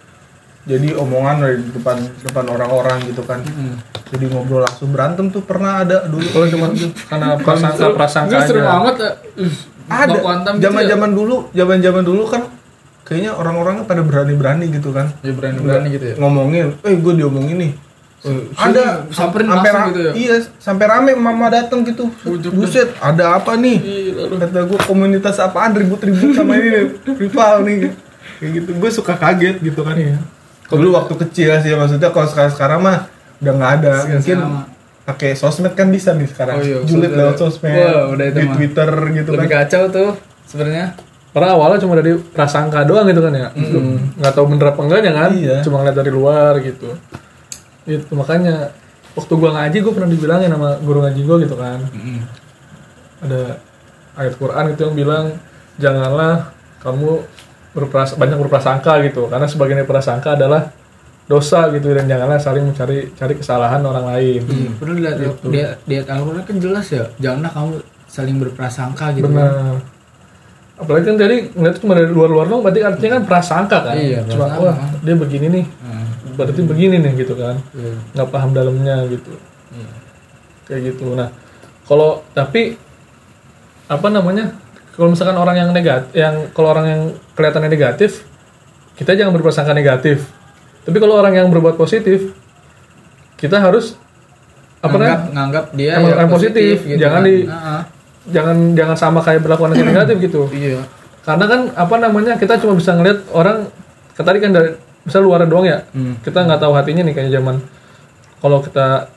jadi 0.68 0.92
omongan 0.92 1.40
dari 1.40 1.56
depan 1.72 1.96
depan 2.20 2.44
orang-orang 2.52 3.00
gitu 3.08 3.24
kan. 3.24 3.40
Jadi 4.10 4.24
ngobrol 4.28 4.66
langsung. 4.66 4.90
Berantem 4.90 5.30
tuh 5.30 5.40
pernah 5.46 5.86
ada 5.86 6.04
dulu. 6.04 6.26
Kalau 6.34 6.46
cuma 6.50 6.66
karena 7.08 7.26
prasangka 7.40 7.86
prasangka 7.94 8.36
Ini 8.36 8.46
seru 8.48 8.60
aja. 8.60 8.68
banget. 8.68 8.94
Ih, 9.40 9.54
ada. 9.88 10.10
Baku 10.18 10.26
hantam 10.28 10.52
gitu 10.58 10.60
ya. 10.60 10.64
zaman-zaman 10.68 11.10
dulu 11.14 11.36
zaman-zaman 11.54 12.02
dulu 12.04 12.22
kan 12.28 12.42
kayaknya 13.06 13.34
orang-orangnya 13.34 13.84
pada 13.88 14.02
berani-berani 14.06 14.70
gitu 14.70 14.90
kan. 14.94 15.10
Ya 15.24 15.32
berani-berani 15.34 15.88
gitu 15.94 16.06
ya. 16.10 16.14
ngomongin 16.20 16.74
eh 16.84 16.94
gue 16.94 17.12
diomongin 17.16 17.56
nih 17.58 17.72
ada 18.54 19.08
samperin 19.08 19.48
sampai 19.48 19.70
ra- 19.70 19.88
gitu 19.88 20.00
ya? 20.02 20.12
iya 20.12 20.36
sampai 20.56 20.84
rame 20.86 21.12
mama 21.14 21.48
datang 21.48 21.80
gitu 21.82 22.12
Ujuk, 22.22 22.52
buset 22.52 22.92
ada 22.96 23.34
apa 23.34 23.56
nih 23.56 23.80
kata 24.30 24.60
gue 24.62 24.78
komunitas 24.82 25.36
apaan 25.36 25.72
ribut-ribut 25.72 26.32
sama 26.32 26.54
ini 26.54 26.92
rival 27.06 27.64
nih 27.64 27.88
kayak 28.36 28.50
gitu 28.54 28.70
gue 28.74 28.90
suka 28.90 29.14
kaget 29.14 29.56
gitu 29.58 29.80
kan 29.80 29.96
Iya. 29.96 30.20
dulu 30.68 30.94
waktu 30.94 31.14
kecil 31.18 31.50
sih 31.58 31.72
maksudnya 31.72 32.08
kalau 32.08 32.26
sekarang 32.26 32.52
sekarang 32.52 32.80
mah 32.80 32.98
udah 33.40 33.52
nggak 33.52 33.72
ada 33.74 33.92
Sekarang 33.96 34.12
mungkin 34.14 34.38
pakai 35.02 35.30
sosmed 35.32 35.72
kan 35.72 35.88
bisa 35.88 36.12
nih 36.12 36.28
sekarang 36.28 36.54
Oh 36.54 36.62
iya, 36.62 36.76
julid 36.82 37.08
sosmed. 37.08 37.18
lewat 37.18 37.36
sosmed 37.36 37.72
Wah, 37.74 38.04
udah 38.10 38.24
itu 38.26 38.36
di 38.36 38.44
mah. 38.44 38.54
twitter 38.54 38.90
gitu 39.12 39.28
Lebih 39.30 39.40
kan 39.42 39.56
kacau 39.58 39.82
tuh 39.88 40.10
sebenarnya. 40.44 40.86
Karena 41.30 41.48
awalnya 41.52 41.78
cuma 41.78 41.94
dari 41.94 42.12
prasangka 42.14 42.82
doang 42.82 43.06
gitu 43.06 43.18
kan 43.18 43.32
ya. 43.32 43.48
Nggak 44.14 44.32
tahu 44.32 44.44
bener 44.46 44.66
apa 44.68 44.80
enggaknya 44.80 45.12
kan. 45.12 45.30
Iya. 45.32 45.56
Cuma 45.62 45.78
ngeliat 45.78 45.96
dari 45.96 46.10
luar 46.10 46.52
gitu. 46.60 46.90
Itu 47.98 48.14
makanya 48.14 48.70
waktu 49.18 49.32
gua 49.34 49.50
ngaji 49.58 49.76
gua 49.82 49.92
pernah 49.98 50.10
dibilangin 50.10 50.50
sama 50.54 50.78
guru 50.78 51.02
ngaji 51.02 51.20
gua 51.26 51.36
gitu 51.42 51.56
kan. 51.58 51.78
Ada 53.26 53.40
ayat 54.16 54.34
Quran 54.38 54.64
itu 54.70 54.80
yang 54.86 54.96
bilang 54.96 55.24
janganlah 55.80 56.54
kamu 56.80 57.10
berpras 57.70 58.18
banyak 58.18 58.38
berprasangka 58.38 58.98
gitu 59.06 59.30
karena 59.30 59.46
sebagian 59.46 59.78
dari 59.82 59.88
prasangka 59.88 60.34
adalah 60.34 60.74
dosa 61.30 61.70
gitu 61.70 61.94
dan 61.94 62.10
janganlah 62.10 62.42
saling 62.42 62.66
mencari 62.66 63.14
cari 63.14 63.34
kesalahan 63.38 63.78
orang 63.86 64.10
lain. 64.10 64.42
Iya, 64.42 64.70
perlu 64.74 64.92
dilihat 64.98 65.16
dia 65.46 65.78
dia 65.86 66.00
Al-Qur'an 66.02 66.42
kan 66.42 66.56
jelas 66.58 66.90
ya. 66.90 67.06
Janganlah 67.22 67.50
kamu 67.54 67.70
saling 68.10 68.36
berprasangka 68.42 69.14
gitu. 69.14 69.30
Benar. 69.30 69.78
Apalagi 70.80 71.04
kan 71.06 71.16
tadi 71.20 71.36
ngeliat 71.54 71.76
cuma 71.78 71.92
dari 71.94 72.10
luar-luar 72.10 72.50
dong, 72.50 72.66
berarti 72.66 72.80
artinya 72.82 73.20
kan 73.20 73.24
prasangka 73.30 73.78
kan. 73.84 73.94
Iya, 73.94 74.26
Cuma 74.26 74.48
prasangka. 74.50 74.64
wah 74.64 74.76
dia 75.06 75.14
begini 75.14 75.46
nih, 75.54 75.64
Hmm. 76.30 76.36
berarti 76.38 76.60
begini 76.62 76.96
nih 76.98 77.12
gitu 77.18 77.34
kan. 77.34 77.58
Iya. 77.72 77.94
Nggak 78.14 78.28
paham 78.30 78.50
dalamnya 78.50 79.04
gitu. 79.06 79.32
Kayak 80.64 80.94
gitu. 80.94 81.18
Nah, 81.18 81.28
kalau 81.84 82.22
tapi 82.30 82.78
apa 83.86 84.06
namanya? 84.08 84.54
Kalau 84.90 85.10
misalkan 85.10 85.34
orang 85.34 85.56
yang 85.56 85.70
negatif, 85.70 86.10
yang 86.12 86.34
kalau 86.52 86.68
orang 86.70 86.86
yang 86.86 87.02
kelihatannya 87.32 87.70
negatif, 87.70 88.22
kita 88.94 89.16
jangan 89.16 89.32
berprasangka 89.32 89.72
negatif. 89.72 90.28
Tapi 90.82 90.96
kalau 90.96 91.16
orang 91.16 91.34
yang 91.34 91.48
berbuat 91.48 91.74
positif, 91.74 92.36
kita 93.34 93.56
harus 93.56 93.96
apa 94.80 94.92
nganggap, 94.92 95.18
namanya? 95.18 95.32
nganggap 95.32 95.64
dia 95.72 95.90
Emang 95.96 96.04
ya 96.04 96.14
orang 96.14 96.30
positif, 96.30 96.74
jangan 96.96 97.20
kan. 97.20 97.28
di- 97.28 97.46
ah. 97.48 97.82
Jangan 98.20 98.56
jangan 98.76 98.96
sama 98.96 99.20
kayak 99.24 99.40
berlakuan 99.40 99.72
yang 99.72 99.88
negatif 99.88 100.16
gitu. 100.20 100.44
Iya. 100.52 100.84
karena 101.20 101.44
kan 101.44 101.60
apa 101.76 101.94
namanya 102.00 102.32
kita 102.36 102.56
cuma 102.56 102.72
bisa 102.72 102.96
ngeliat 102.96 103.28
orang 103.30 103.68
ke 104.12 104.22
tadi 104.24 104.40
kan 104.40 104.56
dari 104.56 104.72
misal 105.02 105.20
luar 105.20 105.44
doang 105.44 105.64
ya 105.64 105.84
Hmm. 105.90 106.16
kita 106.20 106.42
nggak 106.42 106.58
tahu 106.58 106.72
hatinya 106.72 107.02
nih 107.02 107.14
kayak 107.14 107.30
zaman. 107.32 107.56
Kalau 108.36 108.58
kita 108.58 109.08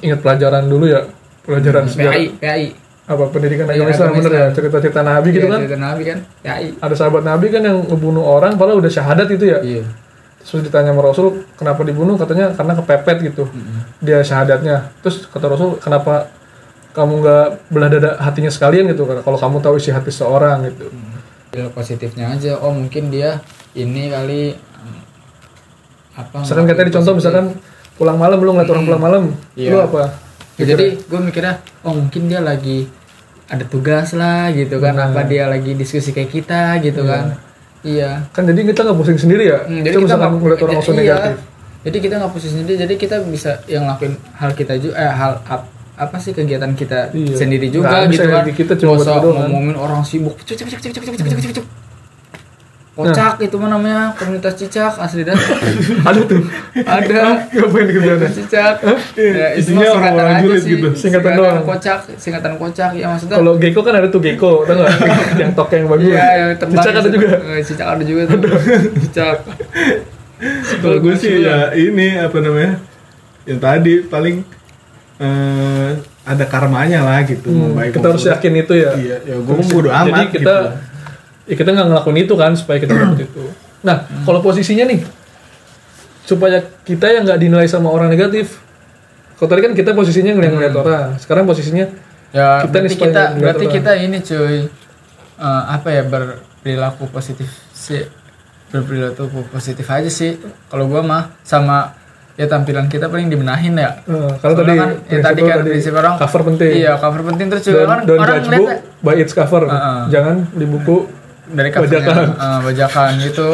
ingat 0.00 0.18
pelajaran 0.20 0.64
dulu 0.64 0.86
ya 0.86 1.02
pelajaran 1.42 1.84
sejarah. 1.84 2.12
PAI, 2.12 2.26
PAI. 2.36 2.66
apa 3.04 3.26
pendidikan 3.26 3.66
agama 3.66 3.90
Islam 3.90 4.14
bener 4.14 4.32
ya? 4.32 4.46
Cerita-cerita 4.50 5.00
Nabi 5.02 5.28
gitu 5.32 5.46
Iya, 5.46 5.50
kan? 5.50 5.60
cerita 5.60 5.78
Nabi 5.80 6.02
kan 6.04 6.18
PAI. 6.40 6.66
ada 6.76 6.94
sahabat 6.94 7.22
Nabi 7.22 7.46
kan 7.48 7.62
yang 7.62 7.78
ngebunuh 7.84 8.22
orang 8.22 8.54
padahal 8.54 8.78
udah 8.78 8.88
syahadat 8.88 9.26
itu 9.28 9.44
ya. 9.46 9.58
Iya. 9.60 9.84
terus 10.40 10.64
ditanya 10.64 10.90
sama 10.90 11.04
Rasul 11.04 11.26
kenapa 11.52 11.84
dibunuh? 11.84 12.16
Katanya 12.16 12.50
karena 12.50 12.72
kepepet 12.72 13.16
gitu. 13.24 13.44
Dia 14.00 14.24
syahadatnya. 14.24 14.88
Terus 14.98 15.26
kata 15.26 15.46
Rasul 15.46 15.76
kenapa 15.76 16.32
kamu 16.90 17.12
nggak 17.20 17.46
belah 17.68 17.86
dada 17.88 18.10
hatinya 18.16 18.48
sekalian 18.48 18.88
gitu? 18.88 19.04
Kalau 19.04 19.36
kamu 19.36 19.60
tahu 19.60 19.76
isi 19.76 19.92
hati 19.92 20.08
seorang 20.08 20.64
gitu. 20.64 20.88
Bila 21.50 21.68
positifnya 21.70 22.30
aja. 22.30 22.56
Oh, 22.56 22.72
mungkin 22.72 23.10
dia 23.10 23.44
ini 23.74 24.08
kali 24.08 24.54
hmm, 24.54 24.69
apa? 26.20 26.36
misalkan 26.38 26.64
kayak 26.64 26.78
tadi 26.78 26.90
contoh 26.92 27.12
misalkan 27.12 27.44
pulang 27.94 28.16
malam 28.16 28.38
lu 28.38 28.50
ngeliat 28.50 28.70
orang 28.70 28.84
pulang 28.84 29.02
malam 29.02 29.22
Iya. 29.54 29.70
lu 29.70 29.78
apa 29.82 30.02
Ya, 30.54 30.68
jadi 30.68 30.92
gue 31.00 31.20
mikirnya, 31.22 31.56
oh 31.80 31.96
mungkin 31.96 32.28
dia 32.28 32.36
lagi 32.38 32.84
ada 33.46 33.64
tugas 33.64 34.12
lah 34.12 34.52
gitu 34.52 34.76
kan, 34.76 34.92
apa 34.92 35.24
dia 35.24 35.48
lagi 35.48 35.72
diskusi 35.72 36.12
kayak 36.12 36.28
kita 36.30 36.76
gitu 36.78 37.00
kan. 37.02 37.32
Iya. 37.80 38.28
kan 38.28 38.44
jadi 38.44 38.68
kita 38.68 38.84
nggak 38.84 38.92
pusing 38.94 39.16
sendiri 39.16 39.48
ya 39.48 39.58
Hmm, 39.58 39.80
kita 39.80 39.96
misalkan 39.98 40.20
nggak- 40.28 40.42
ngeliat 40.44 40.60
orang 40.60 40.74
langsung 40.76 40.94
iya. 40.94 41.16
negatif 41.16 41.36
Jadi 41.80 41.96
kita 41.98 42.14
nggak 42.14 42.28
posisi 42.30 42.52
sendiri, 42.54 42.76
jadi 42.78 42.94
kita 42.94 43.16
bisa 43.24 43.50
yang 43.64 43.88
lakuin 43.88 44.12
hal 44.34 44.52
kita 44.52 44.76
juga, 44.76 44.94
eh 44.94 45.08
hal 45.10 45.40
ap- 45.42 45.64
apa 45.96 46.16
sih 46.16 46.32
kegiatan 46.32 46.72
kita 46.74 47.08
Iya. 47.10 47.32
sendiri 47.34 47.66
juga 47.68 48.04
bisa 48.04 48.20
gitu 48.20 48.28
kan. 48.30 48.44
kita 48.46 48.72
cuma 48.76 49.00
kan. 49.00 49.20
ngomongin 49.24 49.72
orang 49.74 50.00
sibuk. 50.02 50.36
Cuk, 50.38 50.56
cuk, 50.56 50.68
cuk, 50.68 50.80
cuk, 50.82 50.92
cuk, 50.92 51.04
cuk, 51.10 51.40
cuk, 51.40 51.52
cuk, 51.56 51.66
Kocak 52.90 53.38
itu 53.38 53.54
mah 53.54 53.70
namanya 53.70 54.12
komunitas 54.12 54.54
cicak 54.54 54.92
asli 54.94 55.22
dah. 55.22 55.32
ada 56.04 56.20
tuh 56.22 56.42
Ada 56.76 57.48
ngapain 57.48 57.86
di 57.86 57.92
kerjaan 57.94 58.28
cicak. 58.28 58.74
Ya, 59.14 59.46
Isinya 59.54 59.88
orang-orang 59.90 60.28
aja 60.28 60.42
julid 60.42 60.60
sih. 60.60 60.70
gitu, 60.74 60.88
singkatan 60.90 61.32
Singkatan 61.32 61.32
doang. 61.34 61.58
kocak, 61.64 61.98
singkatan 62.14 62.52
kocak 62.56 62.90
ya 62.92 63.06
maksudnya. 63.08 63.36
kalau 63.36 63.52
gecko 63.56 63.80
kan 63.80 63.94
ada 63.94 64.08
tuh 64.08 64.20
gecko 64.20 64.52
tau 64.62 64.74
nggak 64.76 64.90
yang 65.40 65.52
tokeng 65.52 65.78
yang 65.78 65.88
bagus 65.88 66.06
Iya, 66.08 66.24
yang 66.36 66.50
terbang. 66.56 66.76
cicak 66.76 66.92
ada 66.94 67.08
juga 67.08 67.28
Eh, 67.48 67.60
Cicak 67.62 67.86
ada 67.88 68.02
juga 68.02 68.22
tuh. 68.26 68.38
Cicak. 69.00 69.36
kalau 70.82 70.98
gue 70.98 71.14
sih 71.14 71.34
ya 71.40 71.56
ini 71.70 72.16
apa 72.16 72.36
namanya 72.38 72.72
yang 73.44 73.58
tadi 73.58 74.02
paling 74.02 74.40
eh, 75.16 75.90
ada 76.22 76.44
karmanya 76.44 77.00
lah 77.00 77.20
gitu 77.22 77.48
Hmm, 77.48 77.72
baik 77.72 77.92
kita 77.92 78.06
harus 78.08 78.24
yakin 78.26 78.52
itu 78.58 78.72
ya 78.74 78.90
iya 78.94 79.16
ya 79.22 79.36
gue 79.36 79.54
bodo 79.64 79.88
amat 79.88 80.08
jadi 80.08 80.26
kita 80.32 80.54
gitu. 80.56 80.56
Ya 81.50 81.54
kita 81.54 81.68
nggak 81.68 81.86
ngelakuin 81.88 82.18
itu 82.20 82.34
kan 82.34 82.54
supaya 82.54 82.78
kita 82.78 82.94
dapat 82.96 83.26
itu 83.26 83.42
nah 83.80 84.06
Hmm. 84.06 84.22
kalau 84.22 84.38
posisinya 84.40 84.86
nih 84.86 85.02
supaya 86.22 86.58
kita 86.80 87.10
yang 87.10 87.24
nggak 87.24 87.40
dinilai 87.40 87.66
sama 87.66 87.88
orang 87.88 88.06
negatif 88.08 88.62
Kalau 89.34 89.48
tadi 89.48 89.62
kan 89.62 89.72
kita 89.72 89.90
posisinya 89.90 90.36
ngeliat-ngeliat 90.36 90.74
orang. 90.74 91.08
Sekarang 91.16 91.44
posisinya 91.44 91.88
Ya, 92.30 92.60
Kita 92.60 92.76
nih 92.76 92.86
berarti 92.86 92.94
supaya 92.94 93.08
kita 93.08 93.22
berarti 93.34 93.58
terlalu- 93.58 93.74
kita 93.74 93.92
ini 93.98 94.18
cuy. 94.20 94.58
Eh, 95.40 95.62
apa 95.66 95.88
ya 95.88 96.02
berperilaku 96.04 97.04
positif 97.08 97.48
sih. 97.72 98.04
Berperilaku 98.68 99.24
positif 99.48 99.88
aja 99.88 100.06
sih. 100.06 100.36
Kalau 100.68 100.86
gua 100.86 101.00
mah 101.00 101.22
sama 101.40 101.96
ya 102.36 102.46
tampilan 102.46 102.86
kita 102.86 103.08
paling 103.08 103.26
dibenahin 103.26 103.74
ya. 103.74 103.98
eh, 103.98 104.30
kalau 104.38 104.54
tadi 104.54 104.76
kan, 104.76 104.90
ya 105.04 105.18
tadi 105.18 105.40
kan 105.42 105.58
prinsip 105.60 105.92
orang 105.92 106.14
cover 106.16 106.40
penting. 106.46 106.70
Iya, 106.76 106.92
cover 106.96 107.22
penting 107.26 107.46
terus 107.48 107.64
juga 107.64 107.76
Don't, 107.76 107.88
orang 107.88 108.00
don't 108.04 108.20
orang 108.20 108.36
judge 108.38 108.50
book 108.54 108.70
by 109.00 109.14
its 109.16 109.32
cover. 109.32 109.62
Heeh. 109.64 110.00
Jangan 110.10 110.36
di 110.52 110.66
buku 110.66 110.96
dari 111.50 111.68
covernya 111.68 112.00
Bajakan. 112.00 112.26
eh, 112.32 112.58
bajakan 112.64 113.10
gitu. 113.20 113.50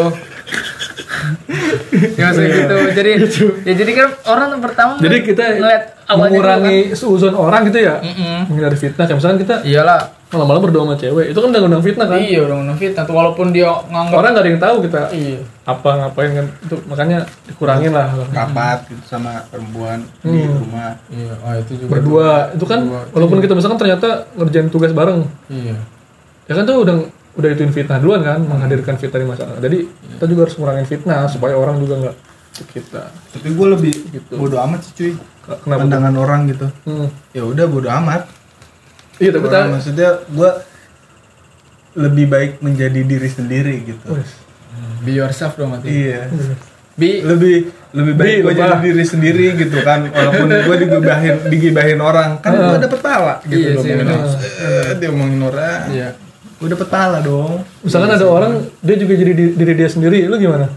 ya 2.17 2.25
maksudnya 2.25 2.51
gitu. 2.53 2.77
Jadi 2.93 3.11
ya 3.65 3.73
jadi 3.75 3.93
kan 3.95 4.09
orang 4.27 4.51
pertama 4.59 4.93
Jadi 4.99 5.17
kita 5.25 5.43
ngeliat 5.59 5.83
mengurangi 6.09 6.79
seuzon 6.93 7.35
orang 7.35 7.67
gitu 7.67 7.79
ya. 7.81 7.99
kan. 7.99 8.07
Mm-mm. 8.07 8.39
Menghindari 8.47 8.77
fitnah. 8.77 9.05
Kayak 9.05 9.19
misalkan 9.19 9.39
kita 9.41 9.55
Iyalah. 9.63 10.01
malam-malam 10.27 10.59
berdua 10.61 10.83
sama 10.83 10.97
cewek. 10.97 11.31
Itu 11.31 11.39
kan 11.39 11.49
undang-undang 11.51 11.83
fitnah 11.83 12.07
kan. 12.07 12.19
Iya 12.19 12.39
udah 12.43 12.55
ngundang 12.59 12.77
fitnah 12.77 13.03
tuh 13.03 13.15
walaupun 13.15 13.47
dia 13.51 13.71
nganggap 13.71 14.17
Orang 14.17 14.31
nggak 14.35 14.43
ada 14.43 14.51
yang 14.51 14.61
tahu 14.61 14.77
kita 14.83 15.01
iya. 15.15 15.39
apa 15.65 15.89
ngapain 15.97 16.31
kan. 16.33 16.47
Itu 16.61 16.75
makanya 16.85 17.19
dikurangin 17.47 17.91
lah. 17.91 18.07
rapat 18.29 18.79
gitu 18.87 19.03
sama 19.05 19.47
perempuan 19.47 20.03
di 20.21 20.43
Hmm. 20.43 20.59
rumah 20.61 20.99
Iya, 21.09 21.31
oh 21.39 21.53
itu 21.57 21.73
juga. 21.79 21.91
Berdua. 21.93 22.31
Itu 22.53 22.67
kan 22.67 22.81
walaupun 23.09 23.39
kita 23.39 23.55
misalkan 23.55 23.79
ternyata 23.79 24.09
ngerjain 24.35 24.67
tugas 24.67 24.91
bareng. 24.91 25.31
Iya. 25.47 25.79
Ya 26.47 26.53
kan 26.53 26.65
tuh 26.65 26.83
udah 26.83 26.97
udah 27.37 27.49
ituin 27.49 27.71
fitnah 27.71 27.97
duluan 27.97 28.21
kan. 28.21 28.41
Menghadirkan 28.41 28.97
fitnah 28.97 29.19
di 29.19 29.29
masyarakat. 29.29 29.61
Jadi 29.61 29.79
kita 30.11 30.25
juga 30.25 30.41
harus 30.43 30.57
ngurangin 30.57 30.85
fitnah 30.85 31.25
supaya 31.27 31.55
orang 31.55 31.77
juga 31.79 31.95
nggak 31.99 32.17
kita. 32.67 33.13
tapi 33.31 33.53
gue 33.53 33.67
lebih 33.69 33.93
bodo 34.33 34.57
amat 34.59 34.81
sih 34.83 34.93
cuy 34.95 35.13
Kenapa? 35.61 35.77
pandangan 35.79 36.15
orang 36.17 36.41
gitu 36.49 36.65
Hmm. 36.83 37.13
ya 37.31 37.45
udah 37.45 37.69
bodo 37.69 37.93
amat 37.93 38.25
Iya 39.17 39.29
tapi 39.31 39.45
Orang, 39.47 39.77
maksudnya 39.77 40.25
gue 40.25 40.51
lebih 41.97 42.25
baik 42.27 42.53
menjadi 42.61 43.01
diri 43.03 43.29
sendiri 43.29 43.75
gitu 43.83 44.09
Be 45.01 45.13
yourself 45.13 45.53
dong 45.55 45.73
mati. 45.73 45.85
iya 45.85 46.33
Be 46.95 47.21
lebih 47.23 47.69
lebih 47.93 48.15
baik 48.15 48.37
gue 48.43 48.53
jadi 48.55 48.77
diri 48.83 49.05
sendiri 49.05 49.47
gitu 49.55 49.77
kan 49.83 50.09
walaupun 50.09 50.49
gue 50.49 50.77
digibahin 50.79 51.35
digibahin 51.49 52.01
orang 52.01 52.41
kan 52.41 52.57
gue 52.57 52.79
dapet 52.79 53.01
pala 53.01 53.37
gitu 53.43 53.53
Iya 53.53 53.77
loh 53.77 53.83
sih. 53.85 53.93
Eh, 53.93 54.91
dia 54.97 55.09
ngomongin 55.13 55.41
orang 55.43 55.81
Iya. 55.93 56.09
Gue 56.57 56.69
dapet 56.69 56.87
pala 56.87 57.19
dong. 57.21 57.61
Misalkan 57.81 58.11
ada 58.11 58.27
orang 58.27 58.53
dia 58.79 58.97
juga 58.97 59.13
jadi 59.15 59.33
di- 59.33 59.55
diri 59.55 59.73
dia 59.75 59.87
sendiri, 59.87 60.25
lu 60.25 60.37
gimana? 60.37 60.69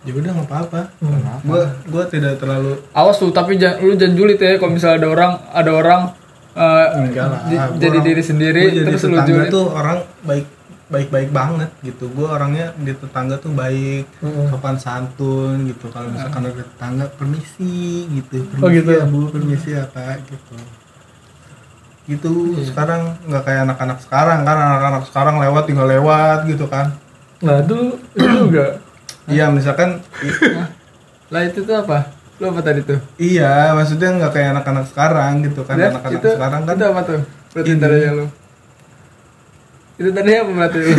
ya 0.00 0.12
udah 0.12 0.32
nggak 0.32 0.48
apa-apa. 0.48 0.80
Gue 1.42 1.60
gue 1.86 2.04
tidak 2.08 2.34
terlalu 2.36 2.80
Awas 2.90 3.16
tuh, 3.16 3.28
tapi 3.30 3.54
jangan 3.54 3.78
lu 3.80 3.92
jangan 3.94 4.14
julid 4.14 4.38
ya 4.38 4.56
kalau 4.56 4.72
misalnya 4.72 4.96
ada 4.96 5.08
orang 5.08 5.32
ada 5.52 5.70
orang 5.70 6.00
eh, 6.50 6.86
enggak 6.98 7.26
lah. 7.26 7.40
di- 7.44 7.54
Gua 7.54 7.76
jadi 7.76 7.94
orang- 7.94 8.06
diri 8.06 8.22
sendiri 8.22 8.62
gua 8.62 8.74
jadi 8.74 8.86
terus 8.88 9.02
lu 9.02 9.08
tetangga 9.12 9.28
julid. 9.28 9.50
tuh 9.50 9.66
orang 9.68 9.96
baik 10.22 10.46
baik 10.88 11.08
baik 11.08 11.30
banget 11.30 11.70
gitu. 11.84 12.04
Gue 12.08 12.26
orangnya 12.26 12.72
di 12.74 12.92
tetangga 12.92 13.36
tuh 13.36 13.52
baik 13.52 14.08
sopan 14.48 14.76
santun 14.76 15.68
gitu. 15.68 15.86
Kalau 15.86 16.08
misalkan 16.08 16.42
ada 16.44 16.64
tetangga 16.64 17.04
permisi 17.06 18.08
gitu. 18.10 18.42
Permisi 18.48 18.64
Oh, 18.64 18.70
gitu. 18.72 18.90
ya 18.90 19.04
bu 19.04 19.28
permisi 19.28 19.68
ya 19.70 19.84
pak 19.84 20.24
gitu 20.24 20.56
gitu 22.06 22.30
Iya. 22.52 22.64
sekarang 22.66 23.00
nggak 23.22 23.42
kayak 23.42 23.60
anak-anak 23.64 23.98
sekarang 24.00 24.38
kan 24.42 24.56
anak-anak 24.56 25.02
sekarang 25.04 25.36
lewat 25.38 25.62
tinggal 25.64 25.86
lewat 25.86 26.44
gitu 26.44 26.64
kan 26.66 26.94
Nah 27.40 27.56
itu 27.58 27.96
itu 28.14 28.28
juga. 28.44 28.66
iya 29.26 29.48
misalkan 29.48 30.04
Lah 31.28 31.42
itu 31.42 31.60
tuh 31.60 31.76
apa? 31.78 32.10
Lu 32.36 32.48
apa 32.48 32.60
tadi 32.60 32.80
tuh? 32.80 32.98
iya 33.16 33.70
maksudnya 33.72 34.12
nggak 34.12 34.32
kayak 34.32 34.48
anak-anak 34.54 34.84
sekarang 34.86 35.32
gitu 35.42 35.60
kan 35.62 35.76
anak-anak 35.76 36.22
sekarang 36.26 36.60
kan 36.64 36.74
itu 36.74 36.86
apa 36.86 37.00
tuh? 37.02 37.20
Berarti 37.50 37.70
tadinya 37.76 38.10
lu. 38.14 38.26
Itu 39.96 40.10
tadi 40.10 40.30
apa 40.34 40.50
berarti 40.50 40.78
lu? 40.78 40.90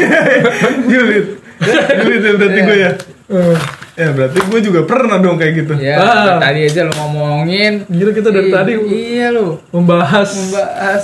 julid 0.92 1.26
julid 2.00 2.22
ya 2.22 2.32
berarti 2.36 2.56
Iya. 2.56 2.66
gue 2.66 2.78
ya 2.80 2.92
Eh, 3.32 3.58
ya 4.02 4.10
berarti 4.12 4.38
gue 4.42 4.60
juga 4.62 4.82
pernah 4.84 5.16
dong 5.16 5.38
kayak 5.38 5.54
gitu 5.56 5.74
ya, 5.78 5.96
Ah. 5.96 6.42
tadi 6.42 6.66
aja 6.66 6.82
lu 6.84 6.94
ngomongin. 6.96 7.86
Gila 7.86 8.12
kita 8.12 8.30
dari 8.30 8.50
Ih, 8.50 8.52
tadi 8.52 8.72
Iya 8.74 9.28
lu. 9.30 9.48
membahas. 9.70 10.30
Membahas 10.34 11.04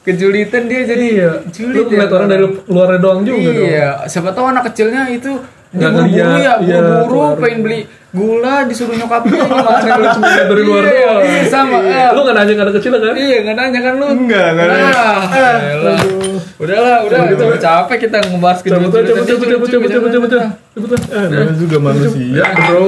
kejulitan 0.00 0.62
dia 0.64 0.80
jadi 0.86 1.06
Iya. 1.10 1.30
julid 1.50 1.74
Lu 1.74 1.90
ya. 1.90 2.06
orang 2.06 2.28
dari 2.28 2.42
luar 2.64 2.88
doang 2.96 3.20
juga 3.20 3.50
dong. 3.50 3.66
Iya, 3.66 3.88
siapa 4.06 4.30
tahu 4.30 4.46
anak 4.46 4.70
kecilnya 4.70 5.10
itu 5.10 5.34
Nggak 5.68 5.90
ngeliat, 5.92 6.38
ya, 6.38 6.52
iya, 6.58 6.78
buru-buru 6.78 7.06
keluar. 7.08 7.34
pengen 7.38 7.60
beli 7.60 7.80
gula 8.10 8.64
disuruh 8.64 8.96
nyokapnya 8.96 9.28
gimana 9.28 9.56
Lu 9.92 10.06
cuma 10.08 10.24
ngeliat 10.24 10.46
dari 10.46 10.62
luar 10.62 10.82
Iya. 10.82 11.12
Iya, 11.20 11.42
sama. 11.46 11.78
eh. 11.82 12.08
Lu 12.10 12.20
nggak 12.22 12.34
nanya 12.34 12.52
anak 12.62 12.74
kecil 12.76 12.92
kan? 12.94 13.12
Iya, 13.12 13.36
nggak 13.44 13.56
nanya 13.56 13.80
kan 13.82 13.92
lu? 13.94 14.06
Enggak, 14.08 14.46
nggak 14.54 14.66
nanya. 14.66 14.90
Ah, 14.94 15.20
elah. 15.66 15.98
Udahlah, 16.56 16.98
udah, 17.04 17.18
Cabut, 17.28 17.44
udah 17.44 17.60
capek 17.60 17.96
kita 18.02 18.16
ngebahas 18.24 18.58
Cabut, 18.62 18.88
cabut, 18.88 19.04
cabut, 19.04 19.26
cabut, 19.26 19.46
cabut, 19.46 19.68
cabut, 19.68 19.90
cabut, 19.92 20.10
cabut, 20.10 20.30
cabut, 20.32 20.88
cabut. 20.88 21.00
Eh, 21.12 21.26
Namanya 21.28 21.54
juga 21.54 21.76
manusia 21.78 22.42
Bro. 22.64 22.84